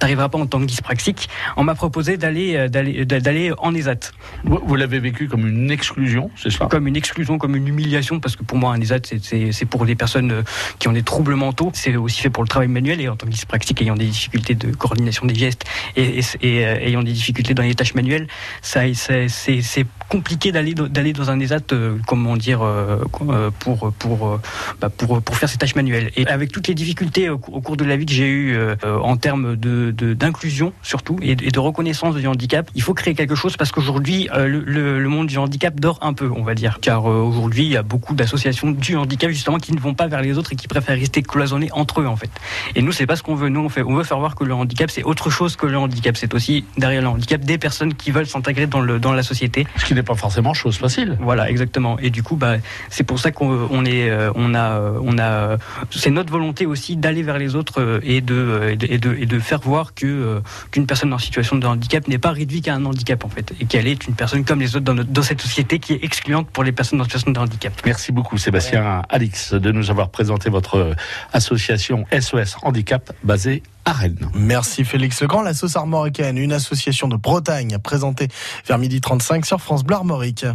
n'arriveras 0.00 0.28
pas 0.28 0.38
en 0.38 0.46
tant 0.46 0.60
que 0.60 0.64
dyspraxique. 0.66 1.28
On 1.56 1.64
m'a 1.64 1.74
proposé 1.74 2.16
d'aller 2.16 2.56
euh, 2.56 2.68
d'aller 2.68 3.04
d'aller 3.04 3.52
en 3.58 3.74
ESAT. 3.74 4.12
Vous, 4.44 4.60
vous 4.64 4.76
l'avez 4.76 4.98
vécu 5.00 5.28
comme 5.28 5.46
une 5.46 5.70
exclusion, 5.70 6.30
c'est 6.36 6.50
ça? 6.50 6.66
Comme 6.66 6.86
une 6.86 6.96
exclusion, 6.96 7.38
comme 7.38 7.56
une 7.56 7.68
humiliation, 7.68 8.20
parce 8.20 8.36
que 8.36 8.42
pour 8.44 8.58
moi, 8.58 8.72
un 8.74 8.80
ESAT, 8.80 9.00
c'est- 9.22 9.64
pour 9.66 9.84
les 9.84 9.94
personnes 9.94 10.32
euh, 10.32 10.42
qui 10.80 10.88
ont 10.88 10.92
des 10.92 11.04
troubles 11.04 11.36
mentaux. 11.36 11.70
C'est 11.74 11.94
aussi 11.94 12.20
fait 12.22 12.30
pour 12.30 12.42
le 12.42 12.48
travail 12.48 12.66
manuel 12.68 13.00
et 13.00 13.08
en 13.08 13.14
tant 13.14 13.26
que 13.26 13.30
dyspraxique 13.30 13.80
ayant 13.82 13.94
des 13.94 14.06
difficultés 14.06 14.56
de 14.56 14.72
coordination 14.74 15.26
des 15.26 15.34
gestes 15.36 15.64
et, 15.96 16.20
euh, 16.44 16.76
ayant 16.80 17.02
des 17.04 17.12
difficultés 17.12 17.54
dans 17.54 17.62
les 17.62 17.74
tâches 17.76 17.94
manuelles, 17.94 18.26
ça, 18.62 18.80
c'est 18.94 19.86
compliqué 20.08 20.50
d'aller 20.50 20.74
d'aller 20.74 21.12
dans 21.12 21.30
un 21.30 21.38
ESAT, 21.38 21.72
euh, 21.72 21.96
comment 22.06 22.36
dire, 22.36 22.62
euh, 22.62 22.98
euh, 23.28 23.50
pour 23.60 23.92
pour 23.92 24.40
bah, 24.80 24.88
pour 24.88 25.22
pour 25.22 25.36
faire 25.36 25.48
ces 25.48 25.58
tâches 25.58 25.76
manuelles. 25.76 26.10
Et 26.16 26.26
avec 26.26 26.50
toutes 26.50 26.66
les 26.66 26.74
difficultés 26.74 27.28
au, 27.28 27.38
cou- 27.38 27.52
au 27.52 27.60
cours 27.60 27.76
de 27.76 27.84
la 27.84 27.96
vie 27.96 28.06
que 28.06 28.12
j'ai 28.12 28.28
eu 28.28 28.58
en 28.82 29.16
termes 29.16 29.54
de 29.56 29.90
d'inclusion 30.14 30.72
surtout 30.82 31.16
et 31.22 31.36
de, 31.36 31.58
reconnaissance 31.60 32.14
du 32.16 32.26
handicap, 32.26 32.70
il 32.74 32.82
faut 32.82 32.94
créer 32.94 33.14
quelque 33.14 33.34
chose 33.34 33.56
parce 33.58 33.70
qu'aujourd'hui 33.70 34.28
le, 34.34 34.60
le- 34.60 35.08
monde 35.10 35.26
du 35.26 35.36
handicap 35.38 35.78
dort 35.78 35.98
un 36.00 36.14
peu, 36.14 36.30
on 36.34 36.42
va 36.42 36.54
dire, 36.54 36.78
car 36.80 37.04
aujourd'hui 37.04 37.64
il 37.66 37.72
y 37.72 37.76
a 37.76 37.82
beaucoup 37.82 38.14
d'associations 38.14 38.70
du 38.70 38.96
handicap 38.96 39.30
justement 39.30 39.58
qui 39.58 39.72
ne 39.74 39.80
vont 39.80 39.92
pas 39.94 40.06
vers 40.06 40.22
les 40.22 40.38
autres 40.38 40.52
et 40.52 40.56
qui 40.56 40.59
préfèrent 40.68 40.98
rester 40.98 41.22
cloisonnés 41.22 41.70
entre 41.72 42.00
eux 42.00 42.06
en 42.06 42.16
fait. 42.16 42.30
Et 42.74 42.82
nous 42.82 42.92
c'est 42.92 43.06
pas 43.06 43.16
ce 43.16 43.22
qu'on 43.22 43.34
veut. 43.34 43.48
Nous 43.48 43.60
on 43.60 43.68
fait 43.68 43.82
on 43.82 43.94
veut 43.94 44.04
faire 44.04 44.18
voir 44.18 44.34
que 44.34 44.44
le 44.44 44.54
handicap 44.54 44.90
c'est 44.90 45.02
autre 45.04 45.30
chose 45.30 45.56
que 45.56 45.66
le 45.66 45.78
handicap. 45.78 46.16
C'est 46.16 46.34
aussi 46.34 46.64
derrière 46.76 47.02
le 47.02 47.08
handicap 47.08 47.40
des 47.40 47.58
personnes 47.58 47.94
qui 47.94 48.10
veulent 48.10 48.26
s'intégrer 48.26 48.66
dans 48.66 48.80
le 48.80 48.98
dans 48.98 49.12
la 49.12 49.22
société. 49.22 49.66
Ce 49.76 49.84
qui 49.84 49.94
n'est 49.94 50.02
pas 50.02 50.14
forcément 50.14 50.54
chose 50.54 50.76
facile. 50.76 51.16
Voilà, 51.20 51.48
exactement. 51.50 51.98
Et 51.98 52.10
du 52.10 52.22
coup, 52.22 52.36
bah, 52.36 52.56
c'est 52.88 53.04
pour 53.04 53.18
ça 53.18 53.30
qu'on 53.30 53.68
on 53.70 53.84
est, 53.84 54.10
euh, 54.10 54.30
on 54.34 54.54
a, 54.54 54.72
euh, 54.72 54.98
on 55.02 55.18
a, 55.18 55.56
c'est 55.90 56.10
notre 56.10 56.30
volonté 56.30 56.66
aussi 56.66 56.96
d'aller 56.96 57.22
vers 57.22 57.38
les 57.38 57.54
autres 57.54 57.80
euh, 57.80 58.00
et 58.02 58.20
de, 58.20 58.76
et 58.88 58.98
de, 58.98 59.14
et 59.14 59.26
de, 59.26 59.38
faire 59.38 59.60
voir 59.60 59.94
que 59.94 60.42
qu'une 60.70 60.86
personne 60.86 61.12
en 61.12 61.18
situation 61.18 61.56
de 61.56 61.66
handicap 61.66 62.06
n'est 62.08 62.18
pas 62.18 62.30
réduite 62.30 62.64
qu'à 62.66 62.74
un 62.74 62.84
handicap 62.84 63.24
en 63.24 63.28
fait, 63.28 63.52
et 63.60 63.64
qu'elle 63.64 63.86
est 63.86 64.06
une 64.06 64.14
personne 64.14 64.44
comme 64.44 64.60
les 64.60 64.76
autres 64.76 64.84
dans, 64.84 64.94
notre- 64.94 65.10
dans 65.10 65.22
cette 65.22 65.40
société 65.40 65.78
qui 65.78 65.94
est 65.94 66.04
excluante 66.04 66.48
pour 66.50 66.62
les 66.64 66.72
personnes 66.72 67.00
en 67.00 67.04
situation 67.04 67.30
de 67.30 67.38
handicap. 67.38 67.72
Merci 67.86 68.12
beaucoup 68.12 68.36
Sébastien 68.38 69.02
Alix 69.08 69.54
de 69.54 69.72
nous 69.72 69.90
avoir 69.90 70.10
présenté 70.10 70.49
votre 70.50 70.94
association 71.32 72.04
SOS 72.12 72.56
Handicap 72.62 73.12
basée 73.22 73.62
à 73.84 73.92
Rennes. 73.92 74.30
Merci 74.34 74.84
Félix 74.84 75.20
Legrand. 75.22 75.42
La 75.42 75.54
sauce 75.54 75.76
armoricaine, 75.76 76.38
une 76.38 76.52
association 76.52 77.08
de 77.08 77.16
Bretagne, 77.16 77.78
présentée 77.78 78.28
vers 78.66 78.78
midi 78.78 79.00
35 79.00 79.46
sur 79.46 79.60
France 79.60 79.84
Bleu 79.84 79.96
Armorique. 79.96 80.46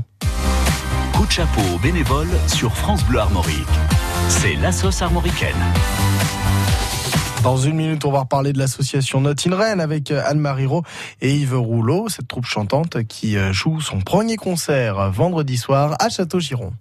Coup 1.13 1.25
de 1.25 1.31
chapeau 1.31 1.61
aux 1.73 1.79
bénévoles 1.79 2.27
sur 2.47 2.75
France 2.75 3.03
Bleu 3.05 3.19
Armorique. 3.19 3.65
C'est 4.29 4.55
la 4.55 4.71
sauce 4.71 5.01
armoricaine. 5.01 5.55
Dans 7.43 7.57
une 7.57 7.75
minute, 7.75 8.03
on 8.05 8.11
va 8.11 8.21
reparler 8.21 8.53
de 8.53 8.57
l'association 8.57 9.21
Note 9.21 9.45
in 9.45 9.55
Rennes 9.55 9.79
avec 9.79 10.09
euh, 10.09 10.23
Anne-Marie 10.25 10.65
Rowe 10.65 10.81
et 11.21 11.35
Yves 11.35 11.55
Rouleau, 11.55 12.09
cette 12.09 12.27
troupe 12.27 12.45
chantante 12.45 13.03
qui 13.03 13.37
euh, 13.37 13.53
joue 13.53 13.81
son 13.81 14.01
premier 14.01 14.35
concert 14.35 15.11
vendredi 15.11 15.55
soir 15.55 15.95
à 15.99 16.09
Château-Giron. 16.09 16.73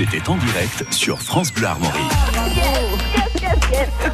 C'était 0.00 0.30
en 0.30 0.36
direct 0.36 0.94
sur 0.94 1.20
France 1.20 1.52
Bleu 1.52 1.66
Armorique. 1.66 2.10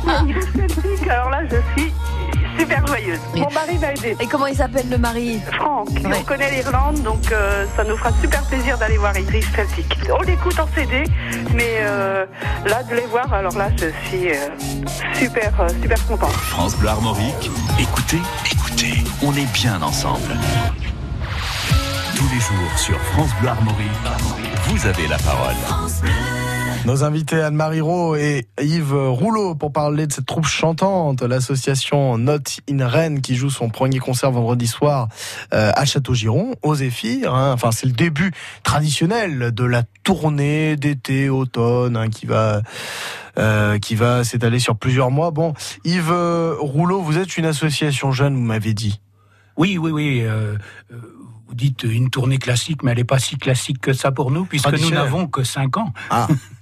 Magnifique. 0.05 1.09
Alors 1.09 1.31
là, 1.31 1.43
je 1.49 1.81
suis 1.81 1.93
super 2.59 2.85
joyeuse. 2.89 3.21
Mon 3.37 3.49
mari 3.53 3.79
m'a 3.79 3.93
aidé. 3.93 4.17
Et 4.19 4.27
comment 4.27 4.49
il 4.49 4.57
s'appelle 4.57 4.89
le 4.91 4.99
mari 4.99 5.41
Franck, 5.53 5.91
on 6.05 6.25
connaît 6.25 6.51
l'Irlande, 6.51 7.05
donc 7.05 7.31
euh, 7.31 7.67
ça 7.77 7.85
nous 7.85 7.97
fera 7.97 8.11
super 8.21 8.43
plaisir 8.47 8.77
d'aller 8.79 8.97
voir 8.97 9.17
Idris 9.17 9.45
Celtic. 9.55 9.97
On 10.13 10.23
l'écoute 10.23 10.59
en 10.59 10.67
CD, 10.75 11.05
mais 11.55 11.77
euh, 11.83 12.27
là, 12.65 12.83
de 12.83 12.97
les 12.97 13.07
voir, 13.07 13.33
alors 13.33 13.57
là, 13.57 13.69
je 13.77 13.87
suis 14.09 14.31
euh, 14.31 14.49
super, 15.15 15.53
euh, 15.61 15.69
super 15.81 16.05
contente. 16.09 16.33
France 16.33 16.77
Bleu 16.79 16.89
Armorique. 16.89 17.49
Écoutez, 17.79 18.21
écoutez, 18.51 19.05
on 19.23 19.33
est 19.35 19.53
bien 19.53 19.81
ensemble. 19.83 20.33
Tous 22.17 22.29
les 22.33 22.41
jours 22.41 22.79
sur 22.79 22.99
France 22.99 23.31
Bleu 23.41 23.49
Armorique, 23.51 23.91
vous 24.69 24.87
avez 24.87 25.07
la 25.07 25.19
parole. 25.19 25.55
Nos 26.85 27.05
invités 27.05 27.41
Anne-Marie 27.41 27.81
Rowe 27.81 28.17
et 28.17 28.47
Yves 28.61 28.95
Rouleau 28.95 29.55
pour 29.55 29.73
parler 29.73 30.07
de 30.07 30.13
cette 30.13 30.27
troupe 30.27 30.47
chantante, 30.47 31.23
l'association 31.23 32.17
Note 32.19 32.59
in 32.71 32.87
Rennes 32.87 33.21
qui 33.21 33.35
joue 33.35 33.51
son 33.51 33.69
premier 33.71 33.99
concert 33.99 34.31
vendredi 34.31 34.67
soir 34.67 35.09
euh, 35.53 35.73
à 35.75 35.85
Château-Giron, 35.85 36.55
aux 36.63 36.77
Zéphyr. 36.77 37.35
hein. 37.35 37.53
Enfin, 37.53 37.71
c'est 37.73 37.87
le 37.87 37.93
début 37.93 38.33
traditionnel 38.63 39.53
de 39.53 39.65
la 39.65 39.83
tournée 40.05 40.77
d'été, 40.77 41.29
automne 41.29 41.97
hein, 41.97 42.09
qui 42.09 42.27
va 42.27 42.63
euh, 43.39 43.79
qui 43.79 43.95
va 43.95 44.25
s'étaler 44.25 44.59
sur 44.61 44.77
plusieurs 44.77 45.11
mois. 45.11 45.31
Bon, 45.31 45.55
Yves 45.85 46.57
Rouleau, 46.59 47.03
vous 47.03 47.19
êtes 47.19 47.37
une 47.37 47.47
association 47.47 48.13
jeune, 48.13 48.35
vous 48.35 48.41
m'avez 48.43 48.75
dit. 48.75 49.01
Oui, 49.59 49.79
oui, 49.79 49.91
oui. 49.91 50.21
euh, 50.23 50.55
euh, 50.93 50.97
vous 51.49 51.55
dites 51.55 51.85
une 51.85 52.11
tournée 52.11 52.39
classique, 52.39 52.83
mais 52.83 52.91
elle 52.91 52.99
n'est 52.99 53.05
pas 53.05 53.19
si 53.19 53.37
classique 53.37 53.81
que 53.81 53.93
ça 53.93 54.11
pour 54.11 54.31
nous, 54.31 54.45
puisque 54.45 54.73
nous 54.81 54.91
n'avons 54.91 55.29
que 55.29 55.45
5 55.45 55.77
ans. 55.77 55.93
Ah. 56.11 56.29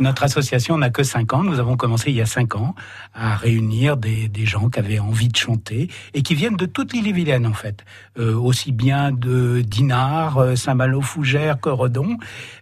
Notre 0.00 0.24
association 0.24 0.78
n'a 0.78 0.88
que 0.90 1.02
5 1.02 1.34
ans. 1.34 1.42
Nous 1.42 1.58
avons 1.60 1.76
commencé 1.76 2.10
il 2.10 2.16
y 2.16 2.22
a 2.22 2.26
5 2.26 2.56
ans 2.56 2.74
à 3.14 3.36
réunir 3.36 3.96
des, 3.98 4.28
des 4.28 4.46
gens 4.46 4.70
qui 4.70 4.78
avaient 4.78 4.98
envie 4.98 5.28
de 5.28 5.36
chanter 5.36 5.88
et 6.14 6.22
qui 6.22 6.34
viennent 6.34 6.56
de 6.56 6.66
toute 6.66 6.92
l'île-et-Vilaine, 6.94 7.46
en 7.46 7.52
fait. 7.52 7.84
Euh, 8.18 8.34
aussi 8.34 8.72
bien 8.72 9.12
de 9.12 9.60
Dinard, 9.60 10.38
euh, 10.38 10.56
Saint-Malo, 10.56 11.02
Fougères, 11.02 11.60
Corredon, 11.60 12.16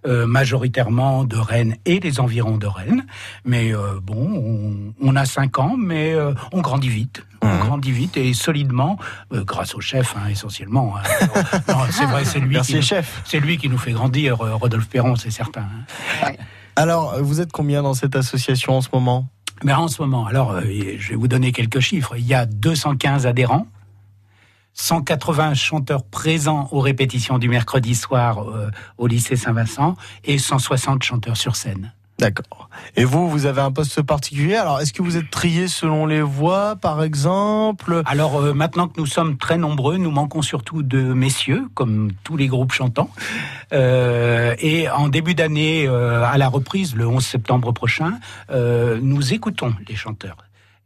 euh, 0.07 0.27
majoritairement 0.27 1.24
de 1.24 1.37
Rennes 1.37 1.77
et 1.85 2.01
des 2.01 2.18
environs 2.20 2.59
de 2.59 2.66
Rennes. 2.66 3.07
Mais 3.44 3.72
euh, 3.74 4.01
bon, 4.03 4.92
on, 5.01 5.09
on 5.12 5.16
a 5.16 5.24
5 5.24 5.59
ans, 5.61 5.77
mais 5.79 6.12
euh, 6.14 6.35
on 6.53 6.61
grandit 6.61 6.88
vite. 6.88 7.24
On 7.40 7.57
grandit 7.61 7.92
vite 7.92 8.16
et 8.16 8.35
solidement, 8.35 8.98
euh, 9.33 9.44
grâce 9.44 9.77
au 9.77 9.81
chef 9.81 10.16
hein, 10.16 10.29
essentiellement. 10.29 10.96
hein. 10.96 11.03
C'est 11.92 12.05
vrai, 12.07 12.24
c'est 12.24 12.40
lui, 12.40 12.55
Merci, 12.55 12.72
qui 12.72 12.77
nous- 12.79 12.83
chef. 12.83 13.22
c'est 13.24 13.38
lui 13.38 13.59
qui 13.59 13.68
nous 13.68 13.79
fait 13.79 13.92
grandir, 13.92 14.44
euh, 14.44 14.55
Rodolphe 14.57 14.88
Perron, 14.88 15.14
c'est 15.14 15.31
certain. 15.31 15.62
hein. 16.22 16.33
Alors, 16.79 17.21
vous 17.21 17.41
êtes 17.41 17.51
combien 17.51 17.83
dans 17.83 17.93
cette 17.93 18.14
association 18.14 18.77
en 18.77 18.81
ce 18.81 18.88
moment? 18.93 19.27
Mais 19.64 19.73
en 19.73 19.88
ce 19.88 20.01
moment, 20.01 20.27
alors, 20.27 20.53
euh, 20.53 20.61
je 20.62 21.09
vais 21.09 21.17
vous 21.17 21.27
donner 21.27 21.51
quelques 21.51 21.81
chiffres. 21.81 22.14
Il 22.17 22.25
y 22.25 22.35
a 22.35 22.47
215 22.47 23.27
adhérents, 23.27 23.67
180 24.75 25.55
chanteurs 25.55 26.05
présents 26.05 26.69
aux 26.71 26.79
répétitions 26.79 27.41
du 27.41 27.49
mercredi 27.49 27.97
soir 27.97 28.49
euh, 28.49 28.71
au 28.97 29.09
lycée 29.09 29.35
Saint-Vincent 29.35 29.97
et 30.23 30.38
160 30.38 31.03
chanteurs 31.03 31.37
sur 31.37 31.57
scène. 31.57 31.93
D'accord. 32.18 32.68
Et 32.96 33.04
vous, 33.04 33.28
vous 33.28 33.46
avez 33.46 33.61
un 33.61 33.70
poste 33.70 34.02
particulier? 34.02 34.57
Alors, 34.57 34.81
est-ce 34.81 34.92
que 34.92 35.02
vous 35.02 35.16
êtes 35.16 35.31
trié 35.31 35.68
selon 35.68 36.04
les 36.04 36.20
voix, 36.20 36.74
par 36.74 37.04
exemple? 37.04 38.02
Alors 38.07 38.40
euh, 38.40 38.52
maintenant 38.52 38.88
que 38.88 39.00
nous 39.00 39.07
sommes 39.07 39.37
très 39.37 39.57
nombreux, 39.57 39.98
nous 39.98 40.11
manquons 40.11 40.42
surtout 40.42 40.83
de 40.83 41.00
messieurs, 41.00 41.68
comme 41.74 42.11
tous 42.24 42.37
les 42.37 42.48
groupes 42.48 42.72
chantants. 42.72 43.11
Euh, 43.72 44.57
et 44.59 44.88
en 44.90 45.09
début 45.09 45.37
d'année, 45.37 45.87
euh, 45.87 46.24
à 46.24 46.38
la 46.38 46.48
reprise, 46.48 46.96
le 46.96 47.07
11 47.07 47.24
septembre 47.24 47.70
prochain, 47.72 48.18
euh, 48.50 48.98
nous 49.00 49.33
écoutons 49.33 49.72
les 49.88 49.94
chanteurs. 49.94 50.37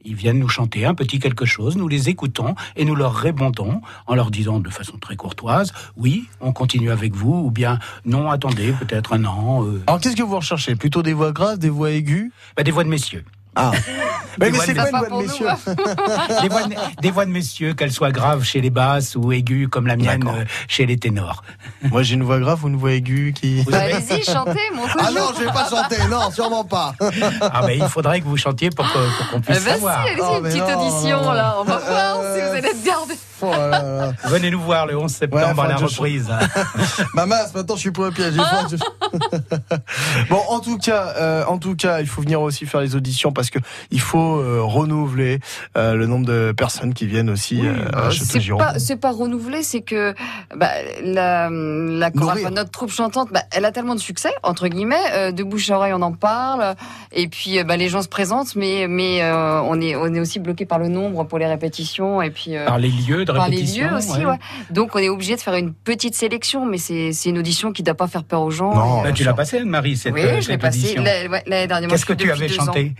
Ils 0.04 0.14
viennent 0.14 0.38
nous 0.38 0.48
chanter 0.48 0.84
un 0.84 0.94
petit 0.94 1.18
quelque 1.18 1.44
chose, 1.44 1.76
nous 1.76 1.88
les 1.88 2.08
écoutons 2.08 2.54
et 2.76 2.84
nous 2.84 2.94
leur 2.94 3.14
répondons 3.14 3.80
en 4.06 4.14
leur 4.14 4.30
disant 4.30 4.58
de 4.60 4.68
façon 4.70 4.98
très 4.98 5.16
courtoise, 5.16 5.72
oui, 5.96 6.28
on 6.40 6.52
continue 6.52 6.90
avec 6.90 7.14
vous, 7.14 7.34
ou 7.34 7.50
bien 7.50 7.78
non, 8.04 8.30
attendez, 8.30 8.72
peut-être 8.72 9.12
un 9.12 9.24
an. 9.24 9.64
euh, 9.64 9.82
Alors, 9.86 10.00
qu'est-ce 10.00 10.16
que 10.16 10.22
vous 10.22 10.36
recherchez? 10.36 10.74
Plutôt 10.74 11.02
des 11.02 11.12
voix 11.12 11.32
grasses, 11.32 11.58
des 11.58 11.70
voix 11.70 11.90
aiguës? 11.90 12.30
Bah, 12.56 12.62
des 12.62 12.70
voix 12.70 12.84
de 12.84 12.88
messieurs. 12.88 13.24
Ah. 13.54 13.70
Mais 14.40 14.50
c'est 14.52 14.74
quoi 14.74 14.88
une 14.88 14.96
voix 14.96 15.08
de 15.08 15.22
messieurs 15.26 15.46
des, 16.42 16.48
voix 16.48 16.62
de, 16.64 16.74
des 17.02 17.10
voix 17.10 17.26
de 17.26 17.30
messieurs, 17.30 17.74
qu'elles 17.74 17.92
soient 17.92 18.10
graves 18.10 18.44
chez 18.44 18.60
les 18.62 18.70
basses 18.70 19.14
ou 19.14 19.30
aiguës 19.30 19.68
comme 19.68 19.86
la 19.86 19.96
mienne 19.96 20.26
euh, 20.26 20.44
chez 20.68 20.86
les 20.86 20.96
ténors. 20.96 21.42
Moi, 21.82 22.02
j'ai 22.02 22.14
une 22.14 22.22
voix 22.22 22.38
grave 22.40 22.64
ou 22.64 22.68
une 22.68 22.76
voix 22.76 22.92
aiguë 22.92 23.34
qui. 23.34 23.62
Bah, 23.68 23.80
Allez-y, 23.80 24.24
chantez, 24.24 24.58
montrez 24.74 24.98
Ah 24.98 25.10
non, 25.10 25.32
je 25.38 25.44
vais 25.44 25.52
pas 25.52 25.68
chanter, 25.68 25.96
non, 26.10 26.30
sûrement 26.30 26.64
pas. 26.64 26.94
Ah 27.42 27.60
ben 27.66 27.78
il 27.78 27.88
faudrait 27.88 28.20
que 28.20 28.26
vous 28.26 28.36
chantiez 28.38 28.70
pour 28.70 28.86
qu'on 29.30 29.40
puisse 29.40 29.62
ben 29.62 29.64
si, 29.64 29.74
savoir. 29.74 30.00
allez-y, 30.00 30.20
Oh, 30.22 30.36
une 30.38 30.42
petite 30.44 30.60
non, 30.68 30.80
audition 30.86 31.16
non, 31.18 31.24
non. 31.24 31.32
là. 31.32 31.56
On 31.60 31.64
va 31.64 31.76
voir 31.78 32.16
si 32.34 32.40
vous 32.40 32.56
allez 32.56 32.68
être 32.68 32.84
gardé. 32.84 33.14
Oh 33.42 33.50
là 33.50 33.68
là. 33.68 34.12
Venez 34.24 34.50
nous 34.50 34.60
voir 34.60 34.86
le 34.86 34.96
11 34.96 35.10
septembre 35.10 35.58
Ouais, 35.58 35.64
à 35.64 35.68
la 35.68 35.76
reprise. 35.76 36.30
Mamas, 37.14 37.50
maintenant 37.54 37.74
je 37.76 37.80
suis 37.80 37.90
pour 37.90 38.04
le 38.04 38.10
piège. 38.10 38.34
je- 38.34 38.76
bon, 40.30 40.40
en 40.48 40.60
tout 40.60 40.78
cas, 40.78 41.14
euh, 41.18 41.44
en 41.46 41.58
tout 41.58 41.74
cas, 41.76 42.00
il 42.00 42.06
faut 42.06 42.22
venir 42.22 42.40
aussi 42.40 42.66
faire 42.66 42.80
les 42.80 42.96
auditions 42.96 43.32
parce 43.32 43.50
que 43.50 43.58
il 43.90 44.00
faut 44.00 44.36
euh, 44.38 44.60
renouveler 44.62 45.40
euh, 45.76 45.94
le 45.94 46.06
nombre 46.06 46.26
de 46.26 46.52
personnes 46.56 46.94
qui 46.94 47.06
viennent 47.06 47.30
aussi 47.30 47.60
euh, 47.66 47.74
à 47.92 48.10
C'est 48.10 48.18
Château-Giron. 48.26 48.58
pas, 48.58 48.78
c'est 48.78 48.96
pas 48.96 49.10
renouvelé, 49.12 49.62
c'est 49.62 49.80
que 49.82 50.14
bah, 50.56 50.68
la, 51.02 51.48
la 51.50 52.10
chorale, 52.10 52.36
Nourrir. 52.38 52.46
enfin, 52.46 52.50
notre 52.54 52.70
troupe 52.70 52.90
chantante, 52.92 53.28
bah, 53.32 53.42
elle 53.52 53.64
a 53.64 53.72
tellement 53.72 53.94
de 53.94 54.00
succès 54.00 54.30
entre 54.42 54.68
guillemets, 54.68 54.96
euh, 55.14 55.32
de 55.32 55.42
bouche 55.42 55.70
à 55.70 55.76
oreille 55.76 55.92
on 55.94 56.02
en 56.02 56.12
parle, 56.12 56.74
et 57.12 57.28
puis 57.28 57.58
euh, 57.58 57.64
bah, 57.64 57.76
les 57.76 57.88
gens 57.88 58.02
se 58.02 58.08
présentent, 58.08 58.54
mais 58.56 58.86
mais 58.88 59.22
euh, 59.22 59.60
on 59.62 59.80
est 59.80 59.96
on 59.96 60.12
est 60.14 60.20
aussi 60.20 60.38
bloqué 60.38 60.64
par 60.66 60.78
le 60.78 60.88
nombre 60.88 61.24
pour 61.24 61.38
les 61.38 61.46
répétitions 61.46 62.22
et 62.22 62.30
puis 62.30 62.56
euh, 62.56 62.66
Par 62.66 62.78
les 62.78 62.88
lieux 62.90 63.24
de 63.32 63.38
par 63.38 63.48
les 63.48 63.62
lieux 63.62 63.92
aussi, 63.96 64.10
ouais. 64.18 64.24
ouais. 64.26 64.38
Donc 64.70 64.94
on 64.94 64.98
est 64.98 65.08
obligé 65.08 65.36
de 65.36 65.40
faire 65.40 65.54
une 65.54 65.72
petite 65.74 66.14
sélection, 66.14 66.66
mais 66.66 66.78
c'est 66.78 67.12
une 67.26 67.38
audition 67.38 67.72
qui 67.72 67.82
ne 67.82 67.86
doit 67.86 67.94
pas 67.94 68.06
faire 68.08 68.24
peur 68.24 68.42
aux 68.42 68.50
gens. 68.50 68.74
Non, 68.74 69.02
Bah, 69.02 69.12
tu 69.12 69.24
l'as 69.24 69.34
passé 69.34 69.58
Anne-Marie 69.58 69.96
cette, 69.96 70.14
oui, 70.14 70.20
euh, 70.22 70.30
je 70.40 70.48
l'ai 70.48 70.54
cette 70.54 70.60
passé 70.60 70.78
audition. 70.78 71.02
la- 71.02 71.28
ouais, 71.28 71.42
l'année 71.46 71.66
dernière. 71.66 71.88
Qu'est-ce 71.90 72.06
que 72.06 72.12
tu 72.12 72.30
avais 72.30 72.48
chanté? 72.48 72.94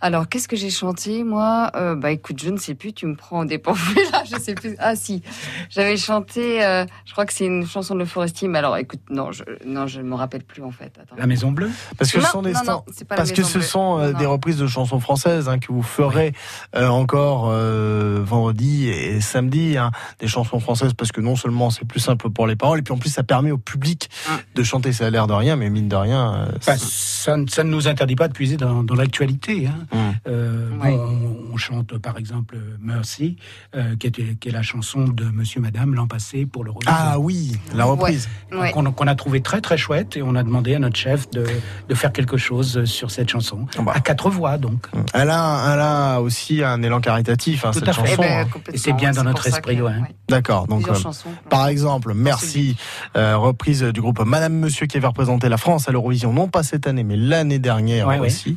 Alors, 0.00 0.28
qu'est-ce 0.28 0.46
que 0.46 0.54
j'ai 0.56 0.70
chanté, 0.70 1.24
moi? 1.24 1.70
Euh, 1.74 1.96
Bah, 1.96 2.12
écoute, 2.12 2.40
je 2.40 2.50
ne 2.50 2.56
sais 2.58 2.74
plus, 2.74 2.92
tu 2.92 3.06
me 3.06 3.16
prends 3.16 3.40
au 3.40 3.44
dépourvu, 3.44 3.96
là, 4.12 4.22
je 4.30 4.36
sais 4.38 4.54
plus. 4.54 4.76
Ah, 4.78 4.94
si, 4.94 5.22
j'avais 5.70 5.96
chanté, 5.96 6.64
euh, 6.64 6.84
je 7.04 7.10
crois 7.12 7.26
que 7.26 7.32
c'est 7.32 7.46
une 7.46 7.66
chanson 7.66 7.94
de 7.94 7.98
Le 8.00 8.04
Forestier, 8.04 8.46
mais 8.46 8.58
alors, 8.58 8.76
écoute, 8.76 9.00
non, 9.10 9.32
je 9.32 9.42
non, 9.66 9.86
je 9.88 10.00
ne 10.00 10.04
me 10.08 10.14
rappelle 10.14 10.44
plus, 10.44 10.62
en 10.62 10.70
fait. 10.70 10.92
Attends. 11.02 11.16
La 11.18 11.26
Maison 11.26 11.50
Bleue? 11.50 11.70
Parce 11.98 12.12
que 12.12 12.18
Non, 12.18 12.24
ce 12.26 12.30
sont 12.30 12.42
des 12.42 12.52
non, 12.52 12.60
non, 12.66 12.82
c'est 12.94 13.06
pas 13.08 13.16
la 13.16 13.22
parce 13.22 13.32
que 13.32 13.42
ce 13.42 13.60
sont 13.60 13.98
euh, 13.98 14.12
Non, 14.12 14.18
des 14.18 14.26
reprises 14.26 14.58
de 14.58 14.66
chansons 14.68 15.00
françaises 15.00 15.48
hein, 15.48 15.58
que 15.58 15.72
vous 15.72 15.82
ferez 15.82 16.32
euh, 16.76 16.86
encore 16.86 17.48
euh, 17.50 18.20
vendredi 18.22 18.88
et 18.88 19.20
samedi, 19.20 19.57
hein, 19.76 19.90
des 20.20 20.28
chansons 20.28 20.60
françaises 20.60 20.92
parce 20.94 21.12
que 21.12 21.20
non 21.20 21.36
seulement 21.36 21.70
c'est 21.70 21.84
plus 21.84 22.00
simple 22.00 22.30
pour 22.30 22.46
les 22.46 22.56
paroles 22.56 22.78
et 22.78 22.82
puis 22.82 22.92
en 22.94 22.98
plus 22.98 23.10
ça 23.10 23.22
permet 23.22 23.50
au 23.50 23.58
public 23.58 24.08
Hum. 24.28 24.36
de 24.54 24.62
chanter. 24.62 24.92
Ça 24.92 25.06
a 25.06 25.10
l'air 25.10 25.26
de 25.26 25.32
rien, 25.32 25.56
mais 25.56 25.70
mine 25.70 25.88
de 25.88 25.96
rien, 25.96 26.34
euh, 26.34 26.46
Bah, 26.66 26.74
ça, 26.78 27.36
ne- 27.36 27.46
ça 27.46 27.64
ne 27.64 27.70
nous 27.70 27.88
interdit 27.88 28.16
pas 28.16 28.28
de 28.28 28.32
puiser 28.32 28.56
dans, 28.56 28.82
dans 28.82 28.94
l'actualité. 28.94 29.66
Hein. 29.66 29.86
Hum. 29.92 30.14
Euh, 30.28 30.70
on, 30.82 31.52
on 31.54 31.56
chante 31.56 31.96
par 31.98 32.18
exemple 32.18 32.56
Mercy, 32.80 33.36
euh, 33.74 33.96
qui, 33.96 34.06
est, 34.08 34.38
qui 34.38 34.48
est 34.48 34.52
la 34.52 34.62
chanson 34.62 35.04
de 35.04 35.24
Monsieur 35.24 35.60
Madame 35.60 35.94
l'an 35.94 36.06
passé 36.06 36.46
pour 36.46 36.64
le 36.64 36.72
ah 36.86 37.18
oui, 37.18 37.56
la 37.74 37.84
reprise. 37.84 38.28
Ouais. 38.52 38.70
qu'on 38.72 39.06
a 39.06 39.14
trouvé 39.14 39.40
très 39.40 39.60
très 39.60 39.76
chouette 39.76 40.16
et 40.16 40.22
on 40.22 40.34
a 40.34 40.42
demandé 40.42 40.74
à 40.74 40.78
notre 40.78 40.96
chef 40.96 41.28
de, 41.30 41.44
de 41.88 41.94
faire 41.94 42.12
quelque 42.12 42.36
chose 42.36 42.84
sur 42.84 43.10
cette 43.10 43.28
chanson 43.30 43.66
Ah 43.78 43.82
bah. 43.82 43.92
à 43.94 44.00
quatre 44.00 44.30
voix 44.30 44.58
donc 44.58 44.86
Elle 45.14 45.30
a, 45.30 45.72
elle 45.74 45.80
a 45.80 46.18
aussi 46.20 46.62
un 46.62 46.82
élan 46.82 47.00
caritatif, 47.00 47.64
hein, 47.64 47.70
Tout 47.72 47.80
cette 47.80 47.88
à 47.88 47.92
fait. 47.94 48.00
chanson. 48.10 48.22
Eh 48.24 48.28
ben, 48.28 48.46
hein. 48.54 48.60
Et 48.72 48.78
c'est 48.78 48.92
bien 48.92 49.10
dans 49.12 49.24
notre 49.24 49.47
esprit, 49.48 49.76
que- 49.78 49.82
ouais. 49.82 49.92
D'accord. 50.28 50.66
Donc, 50.66 50.88
euh, 50.88 50.94
chansons. 50.94 51.30
par 51.50 51.68
exemple, 51.68 52.12
merci, 52.14 52.76
euh, 53.16 53.36
reprise 53.36 53.82
du 53.82 54.00
groupe 54.00 54.20
Madame 54.24 54.52
Monsieur 54.54 54.86
qui 54.86 54.96
avait 54.96 55.06
représenté 55.06 55.48
la 55.48 55.56
France 55.56 55.88
à 55.88 55.92
l'Eurovision, 55.92 56.32
non 56.32 56.48
pas 56.48 56.62
cette 56.62 56.86
année, 56.86 57.04
mais 57.04 57.16
l'année 57.16 57.58
dernière 57.58 58.06
Ouais, 58.08 58.18
ouais. 58.18 58.26
aussi, 58.26 58.56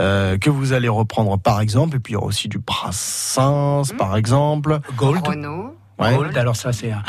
euh, 0.00 0.38
que 0.38 0.50
vous 0.50 0.72
allez 0.72 0.88
reprendre 0.88 1.38
par 1.38 1.60
exemple, 1.60 1.96
et 1.96 2.00
puis 2.00 2.12
il 2.12 2.14
y 2.14 2.16
aura 2.16 2.26
aussi 2.26 2.48
du 2.48 2.58
Brassens, 2.58 3.92
Mhm. 3.92 3.96
par 3.98 4.16
exemple. 4.16 4.80
Gold. 4.96 5.26
Renaud. 5.26 5.76
Ouais. 5.98 6.16
Gold, 6.16 6.36
alors 6.36 6.56
ça 6.56 6.72
c'est 6.72 6.90
un, 6.90 7.02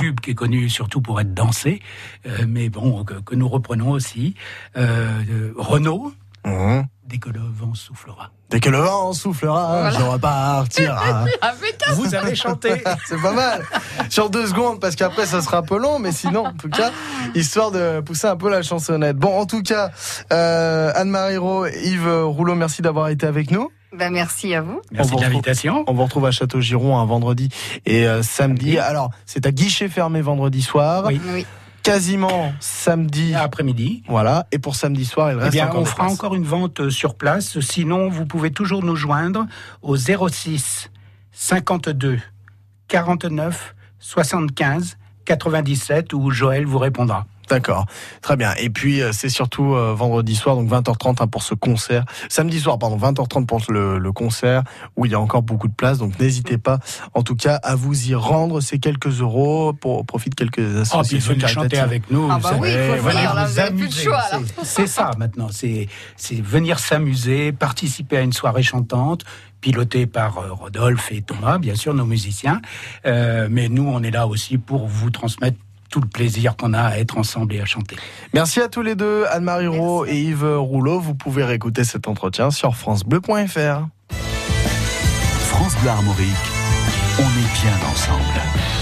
tube 0.00 0.20
qui 0.20 0.32
est 0.32 0.34
connu 0.34 0.68
surtout 0.68 1.00
pour 1.00 1.20
être 1.20 1.32
dansé, 1.32 1.80
euh, 2.26 2.44
mais 2.46 2.68
bon 2.68 3.04
que, 3.04 3.14
que 3.14 3.34
nous 3.34 3.48
reprenons 3.48 3.90
aussi. 3.90 4.34
Euh, 4.76 5.52
Renaud, 5.56 6.12
Mhm. 6.44 6.84
Dès 7.14 7.20
que 7.20 7.30
le 7.30 7.40
vent 7.40 7.74
soufflera. 7.74 8.32
Dès 8.50 8.58
que 8.58 8.70
le 8.70 8.78
vent 8.78 9.12
soufflera, 9.12 9.90
je 9.90 10.02
repartira. 10.02 11.26
Vous 11.94 12.12
avez 12.12 12.34
chanté. 12.34 12.82
C'est 13.06 13.22
pas 13.22 13.32
mal. 13.32 13.62
Sur 14.10 14.30
deux 14.30 14.48
secondes, 14.48 14.80
parce 14.80 14.96
qu'après, 14.96 15.24
ça 15.24 15.40
sera 15.40 15.58
un 15.58 15.62
peu 15.62 15.78
long, 15.78 16.00
mais 16.00 16.10
sinon, 16.10 16.46
en 16.46 16.52
tout 16.52 16.68
cas, 16.68 16.90
histoire 17.36 17.70
de 17.70 18.00
pousser 18.00 18.26
un 18.26 18.36
peu 18.36 18.50
la 18.50 18.62
chansonnette. 18.62 19.16
Bon, 19.16 19.38
en 19.38 19.46
tout 19.46 19.62
cas, 19.62 19.92
euh, 20.32 20.90
Anne-Marie 20.96 21.36
Rowe, 21.36 21.68
Yves 21.84 22.24
Rouleau, 22.24 22.56
merci 22.56 22.82
d'avoir 22.82 23.10
été 23.10 23.26
avec 23.26 23.52
nous. 23.52 23.70
Ben, 23.96 24.12
merci 24.12 24.52
à 24.56 24.60
vous. 24.60 24.80
Merci 24.90 25.12
On 25.14 25.18
de 25.18 25.22
l'invitation. 25.22 25.84
On 25.86 25.94
vous 25.94 26.02
retrouve 26.02 26.26
à 26.26 26.32
Château-Giron 26.32 26.98
un 26.98 27.06
vendredi 27.06 27.48
et 27.86 28.08
euh, 28.08 28.24
samedi. 28.24 28.76
Alors, 28.76 29.12
c'est 29.24 29.46
à 29.46 29.52
guichet 29.52 29.88
fermé 29.88 30.20
vendredi 30.20 30.62
soir. 30.62 31.04
Oui. 31.06 31.20
Oui. 31.32 31.46
Quasiment 31.84 32.54
samedi 32.60 33.34
Après-midi. 33.34 34.02
Voilà. 34.08 34.46
Et 34.52 34.58
pour 34.58 34.74
samedi 34.74 35.04
soir, 35.04 35.30
il 35.30 35.38
Eh 35.38 35.42
reste 35.42 35.52
bien, 35.52 35.68
encore 35.68 35.82
on 35.82 35.84
fera 35.84 36.06
encore 36.08 36.34
une 36.34 36.44
vente 36.44 36.80
euh, 36.80 36.90
sur 36.90 37.14
place. 37.14 37.60
Sinon, 37.60 38.08
vous 38.08 38.24
pouvez 38.24 38.50
toujours 38.50 38.82
nous 38.82 38.96
joindre 38.96 39.46
au 39.82 39.94
06 39.96 40.90
52 41.32 42.18
49 42.88 43.74
75 43.98 44.96
97 45.26 46.14
où 46.14 46.30
Joël 46.30 46.64
vous 46.64 46.78
répondra. 46.78 47.26
D'accord, 47.48 47.86
très 48.22 48.36
bien. 48.36 48.54
Et 48.58 48.70
puis 48.70 49.02
euh, 49.02 49.12
c'est 49.12 49.28
surtout 49.28 49.74
euh, 49.74 49.92
vendredi 49.94 50.34
soir, 50.34 50.56
donc 50.56 50.68
20h30 50.70 51.16
hein, 51.22 51.26
pour 51.26 51.42
ce 51.42 51.54
concert. 51.54 52.04
Samedi 52.28 52.58
soir, 52.58 52.78
pardon, 52.78 52.96
20h30 52.96 53.44
pour 53.46 53.60
le, 53.68 53.98
le 53.98 54.12
concert 54.12 54.62
où 54.96 55.04
il 55.04 55.12
y 55.12 55.14
a 55.14 55.20
encore 55.20 55.42
beaucoup 55.42 55.68
de 55.68 55.74
place. 55.74 55.98
Donc 55.98 56.18
n'hésitez 56.18 56.56
pas, 56.58 56.78
en 57.12 57.22
tout 57.22 57.36
cas, 57.36 57.56
à 57.62 57.74
vous 57.74 58.08
y 58.08 58.14
rendre. 58.14 58.60
C'est 58.60 58.78
quelques 58.78 59.20
euros 59.20 59.72
pour 59.74 59.98
au 59.98 60.04
profit 60.04 60.30
de 60.30 60.34
quelques 60.34 60.58
Oh, 60.58 60.62
puis 60.72 60.80
associations 60.80 61.34
venez 61.34 61.46
chanter 61.46 61.54
caritatives. 61.76 61.82
avec 61.84 62.10
nous. 62.10 62.28
Ah 62.30 62.38
bah 62.42 62.52
oui, 62.58 62.68
il 62.70 62.74
faut 62.78 62.92
venir, 62.92 63.02
voilà, 63.02 63.34
là, 63.34 63.44
vous 63.46 63.52
vous 63.52 63.58
avez 63.58 63.68
plus 63.70 63.78
de 63.78 63.82
amuser. 63.84 64.02
choix, 64.04 64.22
là. 64.32 64.38
C'est- 64.62 64.86
ça 64.86 65.10
maintenant. 65.18 65.48
C'est 65.50 65.88
c'est 66.16 66.40
venir 66.40 66.78
s'amuser, 66.78 67.52
participer 67.52 68.16
à 68.16 68.20
une 68.22 68.32
soirée 68.32 68.62
chantante, 68.62 69.24
pilotée 69.60 70.06
par 70.06 70.38
euh, 70.38 70.52
Rodolphe 70.52 71.10
et 71.12 71.20
Thomas, 71.22 71.58
bien 71.58 71.74
sûr, 71.74 71.92
nos 71.94 72.04
musiciens. 72.06 72.60
Euh, 73.06 73.48
mais 73.50 73.68
nous, 73.68 73.86
on 73.86 74.02
est 74.02 74.10
là 74.10 74.26
aussi 74.26 74.56
pour 74.58 74.86
vous 74.86 75.10
transmettre 75.10 75.58
tout 75.94 76.00
le 76.00 76.08
plaisir 76.08 76.56
qu'on 76.56 76.72
a 76.72 76.82
à 76.82 76.98
être 76.98 77.18
ensemble 77.18 77.54
et 77.54 77.60
à 77.60 77.66
chanter. 77.66 77.94
Merci 78.32 78.60
à 78.60 78.66
tous 78.66 78.82
les 78.82 78.96
deux, 78.96 79.26
Anne-Marie 79.30 79.68
Rowe 79.68 80.04
et 80.08 80.20
Yves 80.20 80.44
Rouleau. 80.44 80.98
Vous 80.98 81.14
pouvez 81.14 81.44
réécouter 81.44 81.84
cet 81.84 82.08
entretien 82.08 82.50
sur 82.50 82.74
francebleu.fr. 82.74 83.86
France 84.10 85.76
Bleu 85.80 85.90
Armorique, 85.90 86.26
on 87.20 87.22
est 87.22 87.62
bien 87.62 87.88
ensemble. 87.92 88.73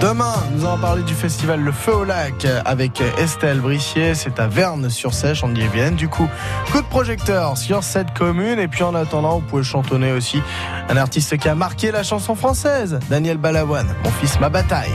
Demain, 0.00 0.34
nous 0.54 0.66
allons 0.66 0.78
parler 0.78 1.02
du 1.02 1.14
festival 1.14 1.60
Le 1.60 1.72
Feu 1.72 1.94
au 1.94 2.04
Lac 2.04 2.46
avec 2.64 3.00
Estelle 3.18 3.60
Brissier. 3.60 4.14
C'est 4.14 4.38
à 4.38 4.46
Verne-sur-Sèche, 4.46 5.42
en 5.42 5.54
Yvelines. 5.54 5.96
Du 5.96 6.08
coup, 6.08 6.28
coup 6.70 6.82
de 6.82 6.86
projecteur 6.86 7.56
sur 7.56 7.82
cette 7.82 8.12
commune. 8.12 8.58
Et 8.58 8.68
puis 8.68 8.82
en 8.82 8.94
attendant, 8.94 9.38
vous 9.38 9.46
pouvez 9.46 9.62
chantonner 9.62 10.12
aussi 10.12 10.42
un 10.90 10.96
artiste 10.96 11.38
qui 11.38 11.48
a 11.48 11.54
marqué 11.54 11.90
la 11.90 12.02
chanson 12.02 12.34
française, 12.34 12.98
Daniel 13.08 13.38
Balavoine. 13.38 13.88
Mon 14.04 14.10
fils, 14.10 14.38
ma 14.38 14.50
bataille. 14.50 14.92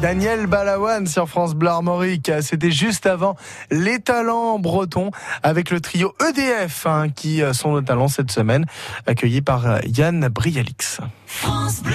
Daniel 0.00 0.46
Balawan 0.46 1.06
sur 1.06 1.28
France 1.28 1.54
Bleu 1.54 1.70
Armorique. 1.70 2.30
C'était 2.40 2.70
juste 2.70 3.06
avant 3.06 3.36
les 3.70 3.98
talents 3.98 4.58
bretons 4.58 5.10
avec 5.42 5.70
le 5.70 5.80
trio 5.80 6.14
EDF 6.28 6.86
hein, 6.86 7.08
qui 7.08 7.42
sont 7.52 7.72
nos 7.72 7.80
talents 7.80 8.08
cette 8.08 8.30
semaine, 8.30 8.64
accueillis 9.06 9.42
par 9.42 9.66
euh, 9.66 9.78
Yann 9.86 10.28
Brialix. 10.28 11.00
France 11.26 11.82
Bleu. 11.82 11.94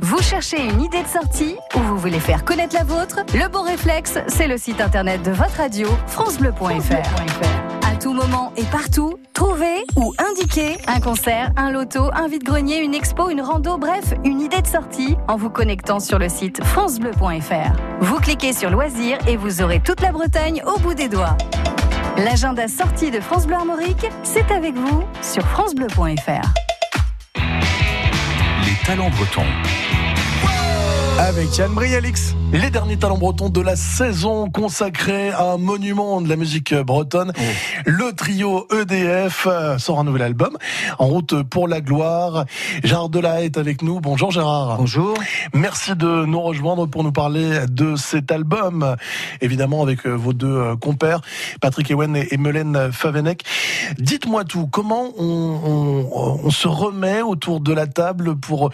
Vous 0.00 0.22
cherchez 0.22 0.64
une 0.64 0.80
idée 0.80 1.02
de 1.02 1.08
sortie 1.08 1.56
ou 1.74 1.80
vous 1.80 1.98
voulez 1.98 2.20
faire 2.20 2.44
connaître 2.44 2.74
la 2.74 2.84
vôtre? 2.84 3.20
Le 3.34 3.48
bon 3.48 3.62
réflexe, 3.62 4.18
c'est 4.28 4.48
le 4.48 4.56
site 4.56 4.80
internet 4.80 5.22
de 5.22 5.32
votre 5.32 5.56
radio, 5.58 5.88
francebleu.fr. 6.06 7.59
tout 8.00 8.14
moment 8.14 8.52
et 8.56 8.64
partout, 8.64 9.18
trouvez 9.34 9.84
ou 9.96 10.14
indiquez 10.30 10.78
un 10.86 11.00
concert, 11.00 11.50
un 11.56 11.70
loto, 11.70 12.10
un 12.14 12.28
vide-grenier, 12.28 12.78
une 12.78 12.94
expo, 12.94 13.28
une 13.28 13.42
rando, 13.42 13.76
bref, 13.76 14.14
une 14.24 14.40
idée 14.40 14.62
de 14.62 14.66
sortie 14.66 15.16
en 15.28 15.36
vous 15.36 15.50
connectant 15.50 16.00
sur 16.00 16.18
le 16.18 16.28
site 16.28 16.64
francebleu.fr. 16.64 17.72
Vous 18.00 18.16
cliquez 18.16 18.52
sur 18.52 18.70
loisirs 18.70 19.18
et 19.28 19.36
vous 19.36 19.60
aurez 19.60 19.80
toute 19.80 20.00
la 20.00 20.12
Bretagne 20.12 20.62
au 20.66 20.78
bout 20.80 20.94
des 20.94 21.08
doigts. 21.08 21.36
L'agenda 22.16 22.68
sortie 22.68 23.10
de 23.10 23.20
France 23.20 23.46
Bleu 23.46 23.56
Armorique, 23.56 24.06
c'est 24.22 24.50
avec 24.50 24.74
vous 24.74 25.04
sur 25.22 25.46
francebleu.fr. 25.48 26.48
Les 27.36 28.86
talents 28.86 29.10
bretons. 29.10 29.99
Avec 31.28 31.58
Yann 31.58 31.72
Brialix. 31.74 32.34
Les 32.52 32.70
derniers 32.70 32.96
talents 32.96 33.18
bretons 33.18 33.50
de 33.50 33.60
la 33.60 33.76
saison 33.76 34.48
consacrés 34.50 35.30
à 35.30 35.52
un 35.52 35.56
monument 35.58 36.20
de 36.22 36.28
la 36.28 36.34
musique 36.36 36.74
bretonne. 36.74 37.32
Le 37.84 38.12
trio 38.14 38.66
EDF 38.72 39.46
euh, 39.48 39.76
sort 39.78 40.00
un 40.00 40.04
nouvel 40.04 40.22
album 40.22 40.56
en 40.98 41.06
route 41.06 41.42
pour 41.44 41.68
la 41.68 41.80
gloire. 41.82 42.46
Gérard 42.82 43.08
Delahaye 43.10 43.44
est 43.44 43.58
avec 43.58 43.82
nous. 43.82 44.00
Bonjour 44.00 44.30
Gérard. 44.32 44.78
Bonjour. 44.78 45.14
Merci 45.52 45.94
de 45.94 46.24
nous 46.24 46.40
rejoindre 46.40 46.86
pour 46.86 47.04
nous 47.04 47.12
parler 47.12 47.66
de 47.70 47.94
cet 47.96 48.32
album. 48.32 48.96
Évidemment 49.42 49.82
avec 49.82 50.06
euh, 50.06 50.14
vos 50.14 50.32
deux 50.32 50.46
euh, 50.48 50.76
compères, 50.76 51.20
Patrick 51.60 51.90
Ewen 51.90 52.16
et 52.16 52.36
Melaine 52.38 52.90
Favenec. 52.92 53.44
Dites-moi 53.98 54.44
tout, 54.44 54.66
comment 54.66 55.04
on, 55.18 55.60
on- 55.64 56.40
on 56.44 56.50
se 56.50 56.66
remet 56.66 57.20
autour 57.22 57.60
de 57.60 57.72
la 57.74 57.86
table 57.86 58.36
pour 58.36 58.70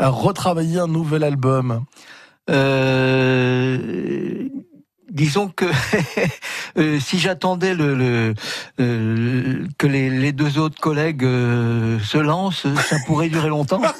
retravailler 0.00 0.78
un 0.80 0.86
nouvel 0.88 1.22
album? 1.24 1.84
Euh, 2.50 4.48
disons 5.10 5.48
que 5.48 5.66
euh, 6.78 6.98
si 7.00 7.18
j'attendais 7.18 7.74
le, 7.74 7.94
le- 7.94 8.34
euh, 8.80 9.66
que 9.78 9.86
les, 9.86 10.08
les 10.10 10.32
deux 10.32 10.58
autres 10.58 10.80
collègues 10.80 11.24
euh, 11.24 11.98
se 12.00 12.18
lancent, 12.18 12.66
ça 12.88 12.96
pourrait 13.06 13.28
durer 13.28 13.48
longtemps. 13.48 13.82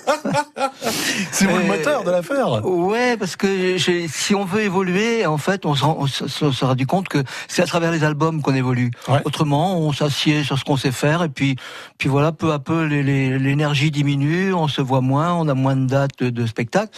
C'est 1.32 1.47
vous 1.47 1.57
le 1.59 1.64
moteur 1.64 2.05
de 2.05 2.11
l'affaire. 2.11 2.64
Ouais, 2.66 3.16
parce 3.16 3.36
que 3.36 3.76
si 3.78 4.34
on 4.34 4.45
veut 4.45 4.62
évoluer, 4.62 5.26
en 5.26 5.38
fait, 5.38 5.64
on 5.66 5.74
se, 5.74 5.84
rend- 5.84 5.97
on 6.01 6.07
se- 6.07 6.28
se 6.28 6.51
sera 6.53 6.70
rendu 6.70 6.86
compte 6.86 7.09
que 7.09 7.22
c'est 7.49 7.62
à 7.62 7.66
travers 7.66 7.91
les 7.93 8.05
albums 8.05 8.43
qu'on 8.43 8.55
évolue. 8.55 8.91
Autrement, 9.24 9.78
on 9.78 9.93
s'assied 9.93 10.43
sur 10.45 10.59
ce 10.59 10.64
qu'on 10.64 10.76
sait 10.76 10.93
faire 10.93 11.22
et 11.22 11.28
puis, 11.28 11.57
puis 11.99 12.09
voilà, 12.09 12.32
peu 12.32 12.53
à 12.53 12.59
peu, 12.59 12.84
l'énergie 12.84 13.91
diminue, 13.91 14.53
on 14.55 14.68
se 14.68 14.80
voit 14.80 15.01
moins, 15.01 15.34
on 15.34 15.49
a 15.49 15.55
moins 15.55 15.76
de 15.76 15.86
dates 15.86 16.22
de, 16.22 16.47
spectacles. 16.47 16.97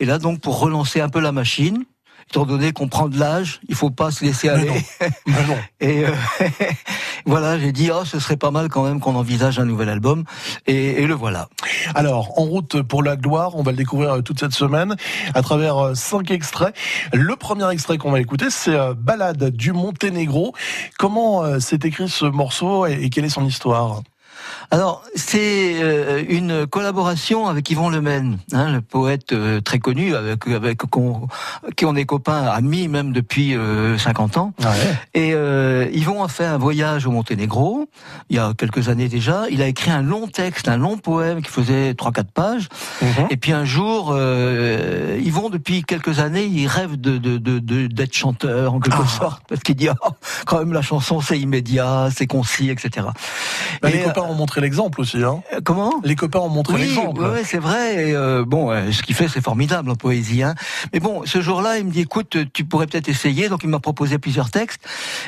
Et 0.00 0.06
là, 0.06 0.18
donc, 0.18 0.40
pour 0.40 0.60
relancer 0.60 1.00
un 1.00 1.08
peu 1.08 1.20
la 1.20 1.32
machine, 1.32 1.84
étant 2.30 2.44
donné 2.44 2.72
qu'on 2.72 2.88
prend 2.88 3.08
de 3.08 3.18
l'âge, 3.18 3.60
il 3.68 3.74
faut 3.74 3.90
pas 3.90 4.10
se 4.10 4.24
laisser 4.24 4.48
aller. 4.48 4.70
Et 5.80 6.04
euh, 6.04 6.10
voilà, 7.26 7.58
j'ai 7.58 7.72
dit, 7.72 7.90
oh, 7.92 8.04
ce 8.04 8.20
serait 8.20 8.36
pas 8.36 8.50
mal 8.50 8.68
quand 8.68 8.84
même 8.84 9.00
qu'on 9.00 9.14
envisage 9.14 9.58
un 9.58 9.64
nouvel 9.64 9.88
album. 9.88 10.24
Et, 10.66 11.02
et 11.02 11.06
le 11.06 11.14
voilà. 11.14 11.48
Alors, 11.94 12.38
en 12.38 12.44
route 12.44 12.82
pour 12.82 13.02
la 13.02 13.16
gloire, 13.16 13.56
on 13.56 13.62
va 13.62 13.70
le 13.70 13.78
découvrir 13.78 14.12
euh, 14.12 14.20
toute 14.20 14.40
cette 14.40 14.52
semaine 14.52 14.94
à 15.34 15.42
travers 15.42 15.78
euh, 15.78 15.94
cinq 15.94 16.30
extraits. 16.30 16.74
Le 17.12 17.34
premier 17.36 17.68
extrait 17.70 17.96
qu'on 17.96 18.10
va 18.12 18.20
écouter, 18.20 18.50
c'est 18.50 18.76
Balade 18.96 19.50
du 19.50 19.72
Monténégro. 19.72 20.54
Comment 20.98 21.58
s'est 21.60 21.80
écrit 21.84 22.08
ce 22.08 22.26
morceau 22.26 22.86
et 22.86 23.08
quelle 23.10 23.24
est 23.24 23.30
son 23.30 23.44
histoire? 23.44 24.02
Alors, 24.70 25.02
c'est 25.14 25.82
euh, 25.82 26.22
une 26.28 26.66
collaboration 26.66 27.46
avec 27.46 27.70
Yvon 27.70 27.88
Lemaine, 27.88 28.38
hein, 28.52 28.70
le 28.72 28.80
poète 28.80 29.32
euh, 29.32 29.60
très 29.60 29.78
connu, 29.78 30.14
avec, 30.14 30.46
avec 30.48 30.78
qui 31.76 31.84
on 31.84 31.96
est 31.96 32.04
copains, 32.04 32.44
amis 32.44 32.88
même 32.88 33.12
depuis 33.12 33.56
euh, 33.56 33.96
50 33.98 34.36
ans. 34.36 34.52
Et 35.14 35.30
euh, 35.32 35.86
Yvon 35.92 36.22
a 36.22 36.28
fait 36.28 36.44
un 36.44 36.58
voyage 36.58 37.06
au 37.06 37.10
Monténégro, 37.10 37.88
il 38.30 38.36
y 38.36 38.38
a 38.38 38.52
quelques 38.56 38.88
années 38.88 39.08
déjà. 39.08 39.44
Il 39.50 39.62
a 39.62 39.66
écrit 39.68 39.90
un 39.90 40.02
long 40.02 40.26
texte, 40.26 40.68
un 40.68 40.76
long 40.76 40.98
poème 40.98 41.42
qui 41.42 41.50
faisait 41.50 41.92
3-4 41.92 42.24
pages. 42.32 42.68
Et 43.30 43.36
puis 43.36 43.52
un 43.52 43.64
jour, 43.64 44.10
euh, 44.12 45.18
Yvon, 45.22 45.48
depuis 45.50 45.82
quelques 45.82 46.18
années, 46.20 46.44
il 46.44 46.66
rêve 46.66 46.96
de 47.00 47.18
de- 47.18 47.38
de- 47.38 47.58
de- 47.58 47.86
d'être 47.86 48.14
chanteur 48.14 48.74
en 48.74 48.80
quelque 48.80 49.06
sorte, 49.06 49.42
parce 49.48 49.62
qu'il 49.62 49.74
dit, 49.76 49.88
oh, 49.88 50.08
quand 50.46 50.58
même, 50.58 50.72
la 50.72 50.82
chanson, 50.82 51.20
c'est 51.20 51.38
immédiat, 51.38 52.08
c'est 52.14 52.26
concis, 52.26 52.70
etc. 52.70 53.06
Bah, 53.82 53.90
Les 53.90 53.98
Et, 54.00 54.02
copains 54.04 54.22
ont 54.22 54.34
montré 54.38 54.60
l'exemple 54.60 55.00
aussi. 55.00 55.22
Hein. 55.22 55.42
Comment? 55.64 56.00
Les 56.04 56.16
copains 56.16 56.38
ont 56.38 56.48
montré 56.48 56.74
oui, 56.74 56.80
l'exemple. 56.82 57.20
ouais, 57.20 57.44
c'est 57.44 57.58
vrai. 57.58 58.08
Et, 58.08 58.14
euh, 58.14 58.44
bon, 58.46 58.70
euh, 58.70 58.90
ce 58.92 59.02
qu'il 59.02 59.14
fait, 59.14 59.28
c'est 59.28 59.42
formidable 59.42 59.90
en 59.90 59.96
poésie. 59.96 60.42
Hein. 60.42 60.54
Mais 60.92 61.00
bon, 61.00 61.22
ce 61.26 61.40
jour-là, 61.42 61.78
il 61.78 61.84
me 61.84 61.90
dit, 61.90 62.00
écoute, 62.00 62.36
tu 62.52 62.64
pourrais 62.64 62.86
peut-être 62.86 63.08
essayer. 63.08 63.48
Donc, 63.48 63.60
il 63.64 63.68
m'a 63.68 63.80
proposé 63.80 64.18
plusieurs 64.18 64.50
textes 64.50 64.80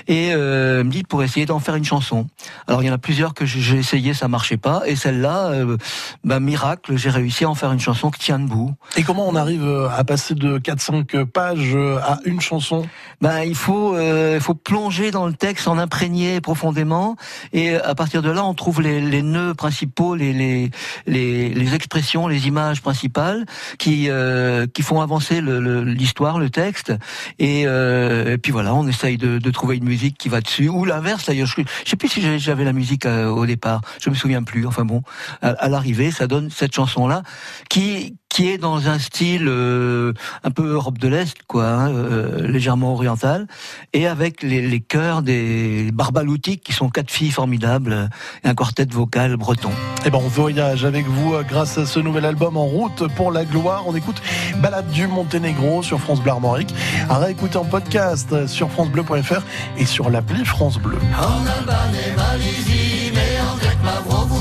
et 0.08 0.32
euh, 0.32 0.80
il 0.80 0.86
me 0.86 0.90
dit 0.90 1.02
pour 1.02 1.22
essayer 1.22 1.44
d'en 1.44 1.58
faire 1.58 1.74
une 1.74 1.84
chanson. 1.84 2.26
Alors, 2.66 2.82
il 2.82 2.86
y 2.86 2.90
en 2.90 2.94
a 2.94 2.98
plusieurs 2.98 3.34
que 3.34 3.44
j'ai 3.44 3.76
essayé, 3.76 4.14
ça 4.14 4.28
marchait 4.28 4.56
pas. 4.56 4.82
Et 4.86 4.96
celle-là, 4.96 5.50
euh, 5.50 5.76
bah, 6.24 6.40
miracle, 6.40 6.96
j'ai 6.96 7.10
réussi 7.10 7.44
à 7.44 7.50
en 7.50 7.54
faire 7.54 7.72
une 7.72 7.80
chanson 7.80 8.10
qui 8.10 8.20
tient 8.20 8.38
debout. 8.38 8.74
Et 8.96 9.02
comment 9.02 9.28
on 9.28 9.34
arrive 9.34 9.64
euh, 9.64 9.88
à 9.88 10.04
passer 10.04 10.34
de 10.34 10.58
4-5 10.58 11.24
pages 11.24 11.74
euh, 11.74 11.98
à 11.98 12.18
une 12.24 12.40
chanson? 12.40 12.86
Ben, 13.20 13.42
il 13.42 13.54
faut, 13.54 13.94
euh, 13.94 14.34
il 14.36 14.40
faut 14.40 14.54
plonger 14.54 15.10
dans 15.10 15.26
le 15.26 15.32
texte, 15.32 15.68
en 15.68 15.78
imprégner 15.78 16.40
profondément, 16.40 17.16
et 17.52 17.74
à 17.74 17.94
partir 17.94 18.22
de 18.22 18.30
là, 18.30 18.44
on 18.44 18.54
trouve 18.54 18.80
les, 18.80 18.99
les 19.00 19.22
nœuds 19.22 19.54
principaux, 19.54 20.14
les, 20.14 20.32
les, 20.32 20.70
les, 21.06 21.74
expressions, 21.74 22.28
les 22.28 22.46
images 22.46 22.82
principales 22.82 23.46
qui, 23.78 24.08
euh, 24.08 24.66
qui 24.66 24.82
font 24.82 25.00
avancer 25.00 25.40
l'histoire, 25.40 26.38
le, 26.38 26.50
texte. 26.50 26.92
Et, 27.38 27.64
euh, 27.66 28.34
et 28.34 28.38
puis 28.38 28.52
voilà, 28.52 28.74
on 28.74 28.86
essaye 28.88 29.16
de, 29.16 29.50
trouver 29.50 29.76
une 29.76 29.84
musique 29.84 30.16
qui 30.16 30.28
va 30.28 30.40
dessus, 30.40 30.68
ou 30.68 30.84
l'inverse. 30.84 31.26
D'ailleurs, 31.26 31.46
je, 31.46 31.62
je 31.84 31.90
sais 31.90 31.96
plus 31.96 32.08
si 32.08 32.38
j'avais- 32.38 32.64
la 32.64 32.72
musique 32.72 33.06
euh, 33.06 33.28
au 33.28 33.46
départ. 33.46 33.80
Je 34.00 34.10
me 34.10 34.14
souviens 34.14 34.42
plus. 34.42 34.66
Enfin 34.66 34.84
bon, 34.84 35.02
à 35.40 35.68
l'arrivée, 35.68 36.10
ça 36.10 36.26
donne 36.26 36.50
cette 36.50 36.74
chanson-là 36.74 37.22
qui 37.68 38.16
qui 38.30 38.48
est 38.48 38.58
dans 38.58 38.88
un 38.88 38.98
style 38.98 39.46
euh, 39.48 40.14
un 40.44 40.50
peu 40.50 40.72
Europe 40.72 40.96
de 40.98 41.08
l'Est, 41.08 41.36
quoi, 41.46 41.66
hein, 41.66 41.90
euh, 41.90 42.46
légèrement 42.46 42.94
oriental, 42.94 43.46
et 43.92 44.06
avec 44.06 44.42
les, 44.42 44.66
les 44.66 44.80
chœurs 44.80 45.22
des 45.22 45.90
Barbaloutiques, 45.92 46.62
qui 46.62 46.72
sont 46.72 46.88
quatre 46.88 47.10
filles 47.10 47.32
formidables, 47.32 48.08
et 48.44 48.48
un 48.48 48.54
quartet 48.54 48.86
vocal 48.88 49.36
breton. 49.36 49.70
Eh 50.06 50.10
ben, 50.10 50.18
on 50.22 50.28
voyage 50.28 50.84
avec 50.84 51.06
vous 51.06 51.34
euh, 51.34 51.42
grâce 51.42 51.76
à 51.76 51.84
ce 51.84 51.98
nouvel 52.00 52.24
album 52.24 52.56
en 52.56 52.64
route 52.64 53.12
pour 53.16 53.32
la 53.32 53.44
gloire. 53.44 53.82
On 53.86 53.94
écoute 53.94 54.22
Balade 54.62 54.88
du 54.90 55.08
Monténégro 55.08 55.82
sur 55.82 56.00
France 56.00 56.22
Bleu 56.22 56.30
Armorique. 56.30 56.72
À 57.08 57.18
réécouter 57.18 57.58
en 57.58 57.64
podcast 57.64 58.46
sur 58.46 58.70
francebleu.fr 58.70 59.42
et 59.76 59.84
sur 59.84 60.08
l'appli 60.08 60.44
France 60.44 60.78
Bleu. 60.78 60.98
En 61.18 61.46
Albanais, 61.46 62.14
Malaisie, 62.16 63.12
mais 63.12 63.40
en 63.40 63.56
grec, 63.56 63.76
Mavrovunio, 63.84 64.39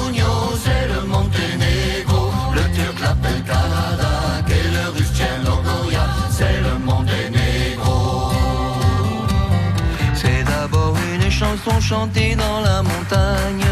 chanson 11.70 11.82
chantée 11.82 12.36
dans 12.36 12.62
la 12.62 12.82
montagne. 12.82 13.66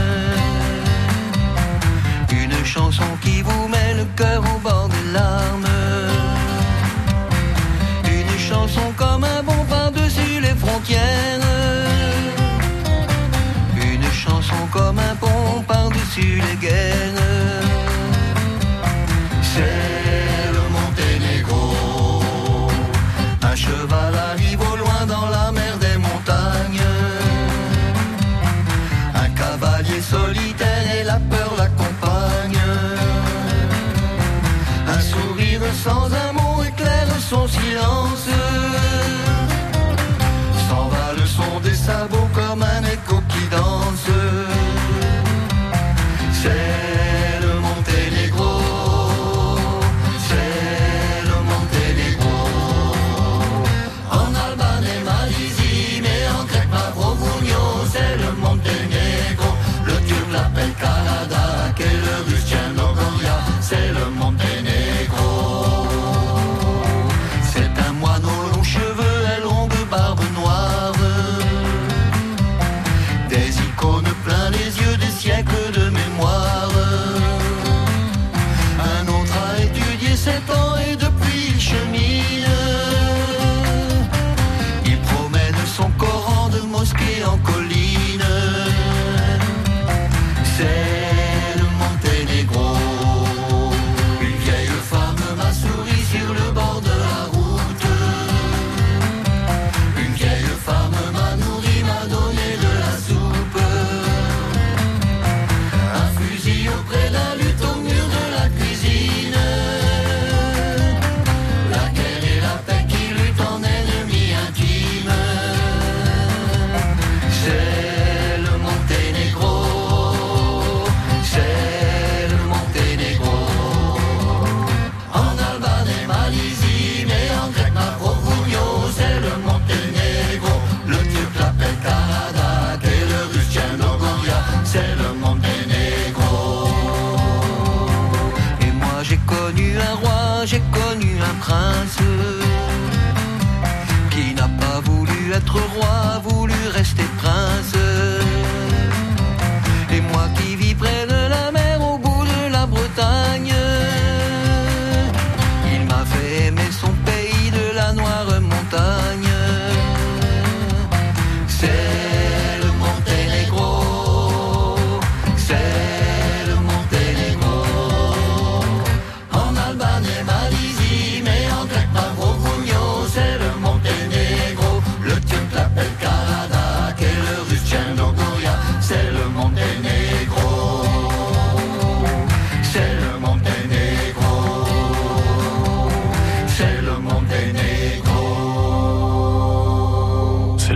Une 2.32 2.66
chanson 2.66 3.04
qui 3.22 3.42
vous 3.42 3.68
met 3.68 3.94
le 3.96 4.06
cœur 4.16 4.44
au 4.56 4.60
bord 4.60 4.90
des 4.90 5.12
larmes. 5.14 5.66
Une 8.06 8.40
chanson 8.40 8.94
comme 8.96 9.24
un 9.24 9.44
bon 9.44 9.64
par-dessus 9.70 10.40
les 10.42 10.56
frontières. 10.56 11.42
Une 13.76 14.12
chanson 14.12 14.62
comme 14.72 15.00
un 15.00 15.16
pont 15.16 15.62
par-dessus 15.68 16.42
les 16.48 16.56
guerres. 16.68 17.17
mélancolie. 87.38 87.77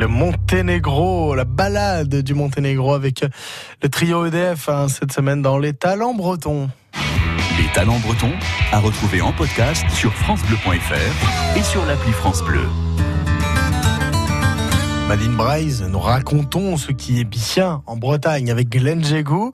Le 0.02 0.08
Monténégro, 0.08 1.36
la 1.36 1.46
balade 1.46 2.24
du 2.24 2.34
Monténégro 2.34 2.96
avec 2.96 3.24
le 3.84 3.88
trio 3.88 4.26
EDF 4.26 4.68
hein, 4.68 4.88
cette 4.88 5.12
semaine 5.12 5.44
dans 5.44 5.60
les 5.60 5.74
talents 5.74 6.16
bretons. 6.16 6.72
Les 7.60 7.72
talents 7.76 8.00
bretons 8.00 8.34
à 8.72 8.80
retrouver 8.80 9.22
en 9.22 9.32
podcast 9.32 9.86
sur 9.92 10.12
francebleu.fr 10.12 11.56
et 11.56 11.62
sur 11.62 11.86
l'appli 11.86 12.12
France 12.14 12.44
Bleu. 12.44 12.66
Madine 15.08 15.36
Braise, 15.36 15.86
nous 15.88 16.00
racontons 16.00 16.78
ce 16.78 16.92
qui 16.92 17.20
est 17.20 17.26
bien 17.26 17.84
en 17.86 17.96
Bretagne 17.96 18.50
avec 18.50 18.70
Glenn 18.70 19.04
Jégou. 19.04 19.52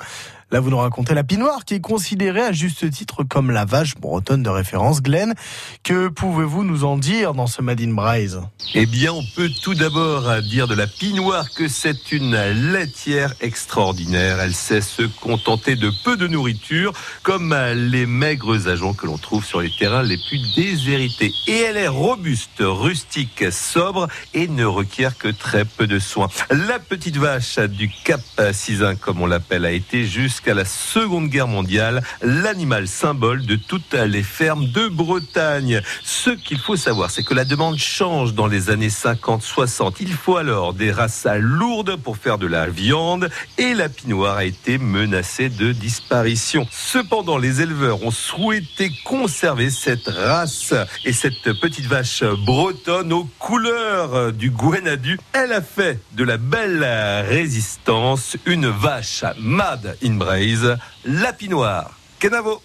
Là, 0.50 0.62
vous 0.62 0.70
nous 0.70 0.78
racontez 0.78 1.14
la 1.14 1.26
pinoire 1.26 1.66
qui 1.66 1.74
est 1.74 1.82
considérée 1.82 2.41
à 2.41 2.54
juste 2.54 2.89
titre 2.89 3.26
comme 3.26 3.52
la 3.52 3.66
vache 3.66 3.95
bretonne 3.95 4.43
de 4.43 4.50
référence. 4.50 5.02
Glenn, 5.02 5.36
que 5.84 6.08
pouvez-vous 6.08 6.64
nous 6.64 6.86
en 6.86 6.98
dire 6.98 7.34
dans 7.34 7.48
ce 7.48 7.62
Madine 7.62 7.93
Braise? 7.93 8.39
Eh 8.74 8.86
bien, 8.86 9.12
on 9.12 9.24
peut 9.36 9.50
tout 9.62 9.74
d'abord 9.74 10.41
dire 10.43 10.70
de 10.70 10.74
la 10.74 10.88
pinoire 10.88 11.52
que 11.52 11.68
c'est 11.68 12.14
une 12.14 12.38
laitière 12.72 13.34
extraordinaire. 13.41 14.39
Elle 14.39 14.54
sait 14.54 14.80
se 14.80 15.02
contenter 15.02 15.76
de 15.76 15.91
peu 16.06 16.16
de 16.16 16.28
nourriture, 16.28 16.93
comme 17.24 17.54
les 17.76 18.06
maigres 18.06 18.70
agents 18.70 18.93
que 18.93 19.06
l'on 19.06 19.18
trouve 19.18 19.43
sur 19.43 19.60
les 19.60 19.72
terrains 19.78 20.04
les 20.04 20.18
plus 20.30 20.39
déshérités. 20.56 21.34
Et 21.48 21.58
elle 21.58 21.76
est 21.76 21.89
robuste, 21.89 22.62
rustique, 22.62 23.43
sobre 23.52 24.08
et 24.34 24.48
ne 24.48 24.64
requiert 24.64 25.18
que 25.18 25.28
très 25.28 25.66
peu 25.66 25.88
de 25.88 26.00
soins. 26.00 26.30
La 26.50 26.80
petite 26.80 27.18
vache 27.18 27.60
du 27.60 27.89
Cap 27.89 28.22
Cisin, 28.54 28.95
comme 28.95 29.22
on 29.22 29.26
l'appelle, 29.26 29.66
a 29.66 29.72
été 29.72 30.06
jusqu'à 30.38 30.54
la 30.54 30.66
Seconde 30.66 31.30
Guerre 31.30 31.48
mondiale 31.48 32.04
l'animal 32.22 32.88
symbole 32.88 33.44
de 33.44 33.56
toutes 33.56 33.96
les 33.96 34.22
fermes 34.22 34.68
de 34.68 34.88
Bretagne. 34.88 35.82
Ce 36.04 36.30
qu'il 36.30 36.60
faut 36.60 36.76
savoir, 36.76 37.10
c'est 37.10 37.24
que 37.24 37.34
la 37.34 37.44
demande 37.44 37.80
change 37.80 38.36
dans 38.36 38.46
les 38.46 38.70
années 38.70 38.90
50-60. 38.90 39.96
Il 40.00 40.14
faut 40.14 40.38
alors 40.38 40.76
des 40.76 40.92
races 40.92 41.26
lourdes 41.40 41.96
pour 41.96 42.18
faire 42.18 42.38
de 42.38 42.46
la 42.46 42.68
viande 42.68 43.32
et 43.58 43.74
la 43.74 43.90
pinoire 43.90 44.38
a 44.38 44.44
été 44.44 44.78
menacée 44.78 45.50
de 45.50 45.72
disparition. 45.72 46.68
Cependant, 46.70 47.40
les 47.40 47.62
éleveurs 47.62 48.04
ont 48.04 48.12
souhaité 48.12 48.92
conserver 49.06 49.72
cette 49.72 50.08
race 50.08 50.76
et 51.04 51.14
cette 51.14 51.52
petite 51.60 51.88
vache 51.88 52.24
bretonne 52.46 53.12
aux 53.12 53.28
couleurs 53.40 54.34
du 54.34 54.52
Gwenadu. 54.52 55.20
Elle 55.34 55.54
a 55.54 55.62
fait 55.64 56.00
de 56.12 56.24
la 56.24 56.38
belle 56.38 56.84
résistance 57.28 58.38
une 58.46 58.68
vache 58.68 59.24
mad 59.40 59.98
in 60.04 60.27
Braise, 60.28 60.76
la 61.06 61.32
pinoire. 61.32 61.92
Kenavo. 62.20 62.62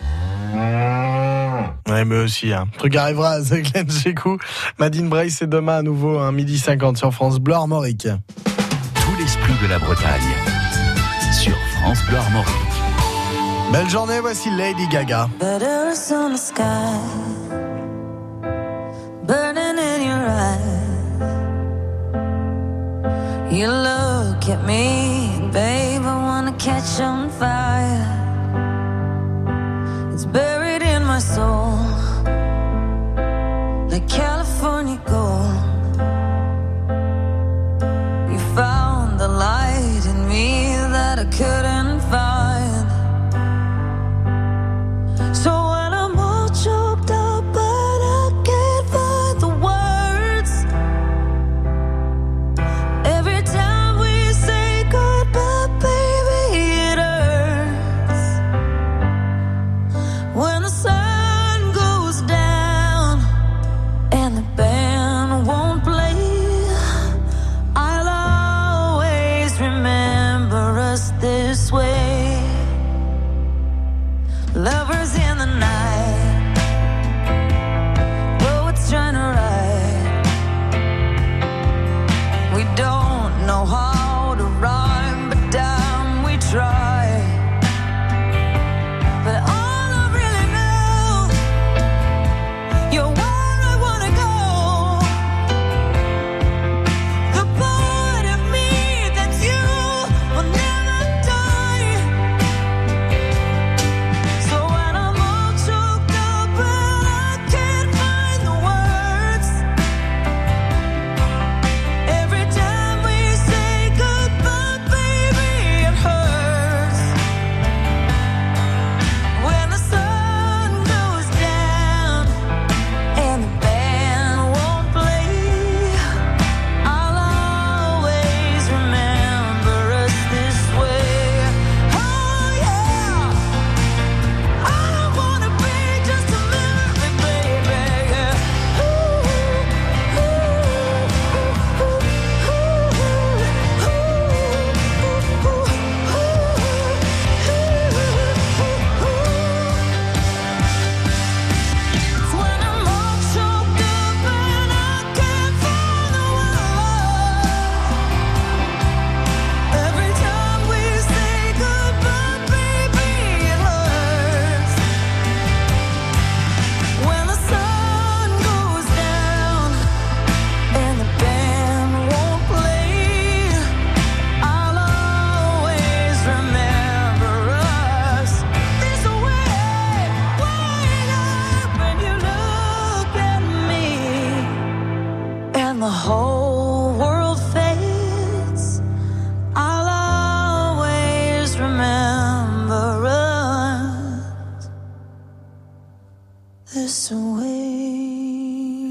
Ouais, 1.88 2.04
mais 2.04 2.16
aussi, 2.24 2.52
hein. 2.52 2.66
Truc 2.76 2.96
arrivera 2.96 3.30
avec 3.34 3.70
Glenn 3.70 3.88
Jégou. 3.88 4.36
Madine 4.80 5.08
Braise, 5.08 5.36
c'est 5.38 5.48
demain 5.48 5.78
à 5.78 5.82
nouveau, 5.82 6.18
un 6.18 6.32
midi 6.32 6.58
50 6.58 6.96
sur 6.96 7.14
France 7.14 7.38
Bleu 7.38 7.54
Armorique. 7.54 8.08
Tout 8.08 9.16
l'esprit 9.16 9.54
de 9.62 9.68
la 9.68 9.78
Bretagne 9.78 10.34
sur 11.32 11.56
France 11.78 12.04
Bleu 12.08 12.16
Armorique. 12.16 12.48
Belle 13.72 13.88
journée, 13.88 14.18
voici 14.20 14.50
Lady 14.50 14.88
Gaga. 14.88 15.28
Letters 15.40 16.10
on 16.10 16.32
the 16.32 16.36
sky, 16.36 16.98
burning 19.24 19.78
in 19.78 20.02
your 20.02 20.26
eyes. 20.28 20.72
You 23.52 23.68
look 23.68 24.48
at 24.48 24.66
me, 24.66 25.11
catch 26.62 27.00
on 27.00 27.28
fire. 27.28 28.06
It's 30.12 30.24
buried 30.24 30.82
in 30.82 31.02
my 31.04 31.18
soul, 31.18 31.71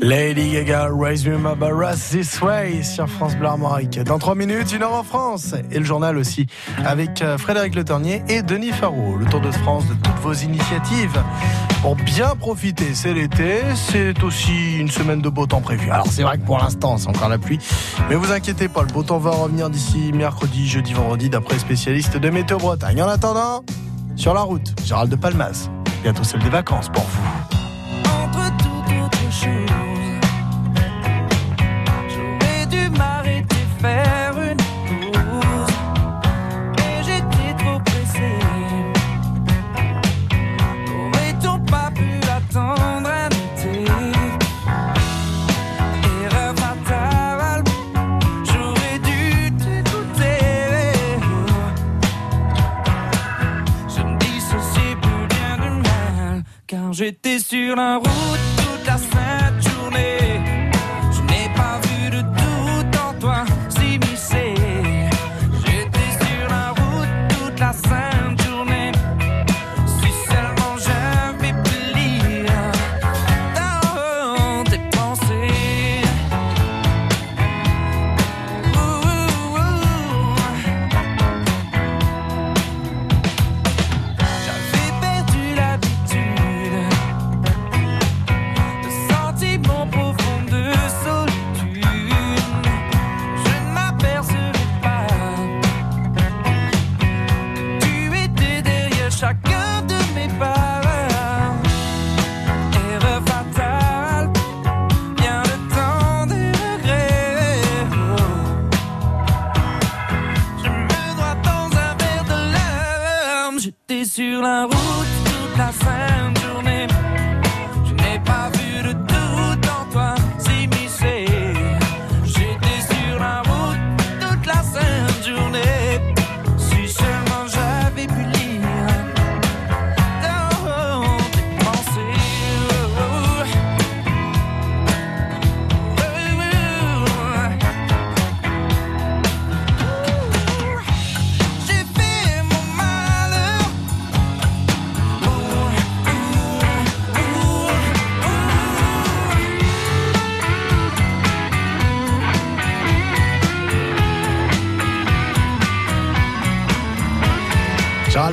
Lady 0.03 0.53
Gaga, 0.53 0.89
Raise 0.91 1.27
Me 1.27 1.37
My 1.37 1.55
Barras 1.55 2.09
This 2.09 2.41
Way 2.41 2.81
sur 2.81 3.07
France 3.07 3.35
Bleu 3.35 3.47
Armorique. 3.47 3.99
Dans 3.99 4.17
3 4.17 4.33
minutes, 4.33 4.73
une 4.73 4.81
heure 4.81 4.95
en 4.95 5.03
France. 5.03 5.53
Et 5.69 5.77
le 5.77 5.85
journal 5.85 6.17
aussi, 6.17 6.47
avec 6.83 7.21
euh, 7.21 7.37
Frédéric 7.37 7.75
Le 7.75 7.83
Ternier 7.83 8.23
et 8.27 8.41
Denis 8.41 8.71
Farraud. 8.71 9.17
Le 9.17 9.25
Tour 9.27 9.41
de 9.41 9.51
France 9.51 9.85
de 9.87 9.93
toutes 9.93 10.19
vos 10.23 10.33
initiatives 10.33 11.21
pour 11.83 11.95
bien 11.95 12.35
profiter. 12.35 12.95
C'est 12.95 13.13
l'été, 13.13 13.59
c'est 13.75 14.23
aussi 14.23 14.79
une 14.79 14.89
semaine 14.89 15.21
de 15.21 15.29
beau 15.29 15.45
temps 15.45 15.61
prévu. 15.61 15.91
Alors 15.91 16.07
c'est 16.07 16.23
vrai 16.23 16.39
que 16.39 16.45
pour 16.45 16.57
l'instant, 16.57 16.97
c'est 16.97 17.07
encore 17.07 17.29
la 17.29 17.37
pluie. 17.37 17.59
Mais 18.09 18.15
vous 18.15 18.31
inquiétez 18.31 18.69
pas, 18.69 18.81
le 18.81 18.91
beau 18.91 19.03
temps 19.03 19.19
va 19.19 19.29
revenir 19.29 19.69
d'ici 19.69 20.11
mercredi, 20.13 20.67
jeudi, 20.67 20.93
vendredi, 20.93 21.29
d'après 21.29 21.59
spécialistes 21.59 22.17
de 22.17 22.29
Météo 22.31 22.57
Bretagne. 22.57 23.03
En 23.03 23.07
attendant, 23.07 23.63
sur 24.15 24.33
la 24.33 24.41
route, 24.41 24.73
Gérald 24.83 25.11
de 25.11 25.15
Palmas. 25.15 25.69
Bientôt 26.01 26.23
celle 26.23 26.41
des 26.41 26.49
vacances 26.49 26.89
pour 26.89 27.03
vous. 27.03 28.09
entre 28.09 28.57
toute 28.57 29.05
autre 29.05 29.31
chose. 29.31 29.90
Faire 33.81 34.33
une 34.37 34.57
pause. 34.87 35.75
Et 36.77 37.03
j'étais 37.03 37.53
trop 37.57 37.79
pressé. 37.79 38.29
Aurait-on 40.99 41.59
pas 41.59 41.89
pu 41.91 42.09
attendre 42.37 43.09
un 43.09 43.29
été? 43.29 43.85
Erreur 46.23 46.53
fatale, 46.55 47.63
j'aurais 48.45 48.99
dû 48.99 49.51
t'écouter. 49.57 50.41
Je 53.93 54.01
me 54.01 54.17
dissociais 54.19 54.95
plus 55.01 55.25
bien 55.35 55.53
du 55.57 55.71
mal 55.81 56.43
Car 56.67 56.93
j'étais 56.93 57.39
sur 57.39 57.75
la 57.75 57.97
route 57.97 58.50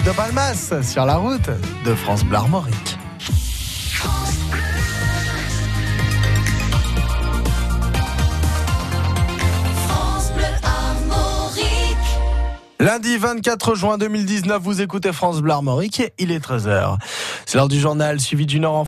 de 0.09 0.12
Palmas 0.12 0.72
sur 0.82 1.04
la 1.04 1.16
route 1.16 1.50
de 1.84 1.94
France 1.94 2.24
Bleu 2.24 2.36
Armorique. 2.36 2.96
France 9.86 10.32
Bleu 10.34 10.44
Armorique. 10.62 11.66
Lundi 12.80 13.18
24 13.18 13.74
juin 13.74 13.98
2019, 13.98 14.62
vous 14.62 14.80
écoutez 14.80 15.12
France 15.12 15.42
Bleu 15.42 15.52
Armorique, 15.52 16.02
il 16.18 16.32
est 16.32 16.42
13h. 16.42 16.96
C'est 17.44 17.59
l'heure 17.59 17.68
du 17.68 17.78
journal 17.78 18.18
suivi 18.18 18.46
d'une 18.46 18.64
heure 18.64 18.72
en 18.72 18.76